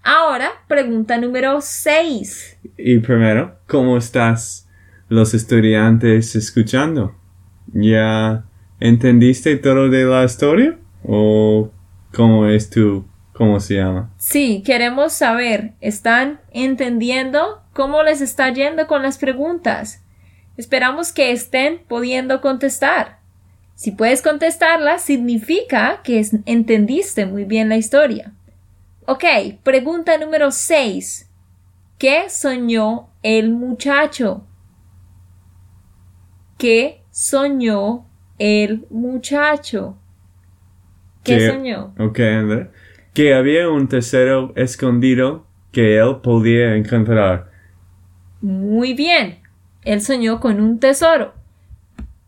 Ahora, 0.02 0.50
pregunta 0.66 1.16
número 1.18 1.60
6. 1.60 2.58
Y 2.76 2.98
primero, 2.98 3.60
¿cómo 3.68 3.96
estás 3.96 4.68
los 5.08 5.34
estudiantes 5.34 6.34
escuchando? 6.34 7.14
¿Ya 7.72 8.44
¿Entendiste 8.80 9.56
todo 9.56 9.88
de 9.88 10.02
la 10.02 10.24
historia? 10.24 10.76
¿O 11.04 11.70
cómo 12.12 12.46
es 12.46 12.68
tu, 12.68 13.06
cómo 13.32 13.60
se 13.60 13.76
llama? 13.76 14.10
Sí, 14.16 14.64
queremos 14.66 15.12
saber, 15.12 15.74
¿están 15.80 16.40
entendiendo 16.50 17.62
cómo 17.72 18.02
les 18.02 18.20
está 18.20 18.52
yendo 18.52 18.88
con 18.88 19.02
las 19.02 19.18
preguntas? 19.18 20.04
Esperamos 20.56 21.12
que 21.12 21.30
estén 21.30 21.82
pudiendo 21.86 22.40
contestar. 22.40 23.17
Si 23.78 23.92
puedes 23.92 24.22
contestarla, 24.22 24.98
significa 24.98 26.00
que 26.02 26.20
entendiste 26.46 27.26
muy 27.26 27.44
bien 27.44 27.68
la 27.68 27.76
historia. 27.76 28.32
Ok, 29.06 29.22
pregunta 29.62 30.18
número 30.18 30.50
6. 30.50 31.30
¿Qué 31.96 32.28
soñó 32.28 33.10
el 33.22 33.52
muchacho? 33.52 34.44
¿Qué 36.58 37.04
soñó 37.12 38.08
el 38.40 38.84
muchacho. 38.90 39.96
¿Qué 41.22 41.46
soñó? 41.46 41.94
Ok, 42.00 42.18
André. 42.18 42.70
Que 43.14 43.32
había 43.32 43.68
un 43.68 43.86
tesoro 43.86 44.52
escondido 44.56 45.46
que 45.70 45.98
él 45.98 46.16
podía 46.20 46.74
encontrar. 46.74 47.52
Muy 48.40 48.94
bien. 48.94 49.38
Él 49.84 50.00
soñó 50.00 50.40
con 50.40 50.60
un 50.60 50.80
tesoro. 50.80 51.34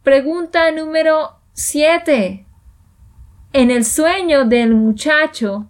Pregunta 0.04 0.70
número 0.70 1.39
7. 1.62 2.46
En 3.52 3.70
el 3.70 3.84
sueño 3.84 4.46
del 4.46 4.74
muchacho, 4.74 5.68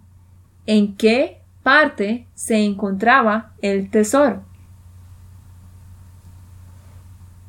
¿en 0.65 0.95
qué 0.95 1.41
parte 1.63 2.27
se 2.33 2.63
encontraba 2.63 3.51
el 3.61 3.89
tesoro? 3.89 4.45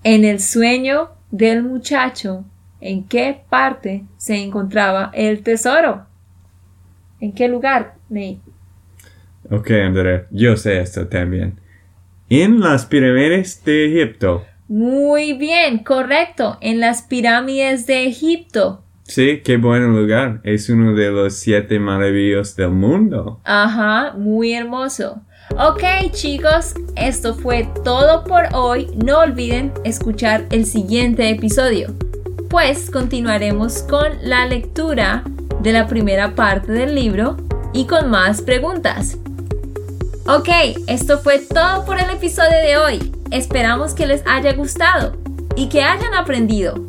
En 0.02 0.24
el 0.24 0.40
sueño 0.40 1.10
del 1.30 1.62
muchacho, 1.62 2.44
¿en 2.80 3.04
qué 3.04 3.44
parte 3.48 4.06
se 4.16 4.42
encontraba 4.42 5.12
el 5.14 5.44
tesoro? 5.44 6.08
¿En 7.20 7.32
qué 7.32 7.46
lugar, 7.46 7.94
Nate? 8.08 8.40
Ok, 9.50 9.70
Andrea, 9.70 10.26
yo 10.32 10.56
sé 10.56 10.80
esto 10.80 11.06
también. 11.06 11.60
En 12.28 12.58
las 12.58 12.86
pirámides 12.86 13.64
de 13.64 13.86
Egipto. 13.86 14.44
Muy 14.72 15.34
bien, 15.34 15.84
correcto, 15.84 16.56
en 16.62 16.80
las 16.80 17.02
pirámides 17.02 17.86
de 17.86 18.06
Egipto. 18.06 18.82
Sí, 19.02 19.42
qué 19.44 19.58
buen 19.58 19.94
lugar. 19.94 20.40
Es 20.44 20.70
uno 20.70 20.94
de 20.94 21.10
los 21.10 21.34
siete 21.34 21.78
maravillos 21.78 22.56
del 22.56 22.70
mundo. 22.70 23.38
Ajá, 23.44 24.14
muy 24.16 24.54
hermoso. 24.54 25.20
Ok 25.58 25.82
chicos, 26.12 26.72
esto 26.96 27.34
fue 27.34 27.68
todo 27.84 28.24
por 28.24 28.44
hoy. 28.54 28.86
No 29.04 29.18
olviden 29.18 29.74
escuchar 29.84 30.46
el 30.48 30.64
siguiente 30.64 31.28
episodio, 31.28 31.88
pues 32.48 32.90
continuaremos 32.90 33.82
con 33.82 34.10
la 34.22 34.46
lectura 34.46 35.22
de 35.60 35.72
la 35.72 35.86
primera 35.86 36.34
parte 36.34 36.72
del 36.72 36.94
libro 36.94 37.36
y 37.74 37.86
con 37.86 38.08
más 38.08 38.40
preguntas. 38.40 39.18
Ok, 40.26 40.48
esto 40.86 41.18
fue 41.18 41.40
todo 41.40 41.84
por 41.84 42.00
el 42.00 42.08
episodio 42.08 42.56
de 42.56 42.78
hoy. 42.78 43.21
Esperamos 43.32 43.94
que 43.94 44.06
les 44.06 44.22
haya 44.26 44.52
gustado 44.52 45.16
y 45.56 45.68
que 45.68 45.82
hayan 45.82 46.14
aprendido. 46.14 46.84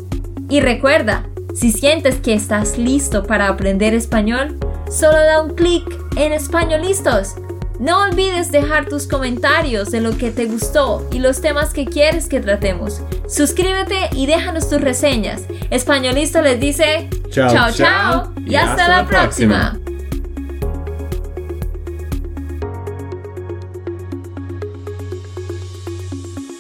Y 0.50 0.60
recuerda, 0.60 1.26
si 1.56 1.72
sientes 1.72 2.16
que 2.16 2.34
estás 2.34 2.78
listo 2.78 3.24
para 3.24 3.48
aprender 3.48 3.94
español, 3.94 4.58
solo 4.92 5.18
da 5.18 5.42
un 5.42 5.56
clic 5.56 5.84
en 6.18 6.34
Español 6.34 6.82
Listos. 6.82 7.36
No 7.80 8.04
olvides 8.04 8.52
dejar 8.52 8.88
tus 8.88 9.08
comentarios 9.08 9.90
de 9.92 10.02
lo 10.02 10.18
que 10.18 10.32
te 10.32 10.46
gustó 10.46 11.08
y 11.12 11.20
los 11.20 11.42
temas 11.42 11.74
que 11.74 11.86
quieres 11.86 12.28
que 12.28 12.40
tratemos. 12.40 13.02
Suscríbete 13.28 14.10
y 14.12 14.26
déjanos 14.26 14.70
tus 14.70 14.82
reseñas. 14.82 15.44
Españolista 15.70 16.42
les 16.42 16.60
dice 16.60 17.10
Chao, 17.30 17.52
chao, 17.52 17.72
chao, 17.72 18.34
y 18.46 18.56
hasta, 18.56 18.88
la 18.88 19.08
próxima. 19.08 19.80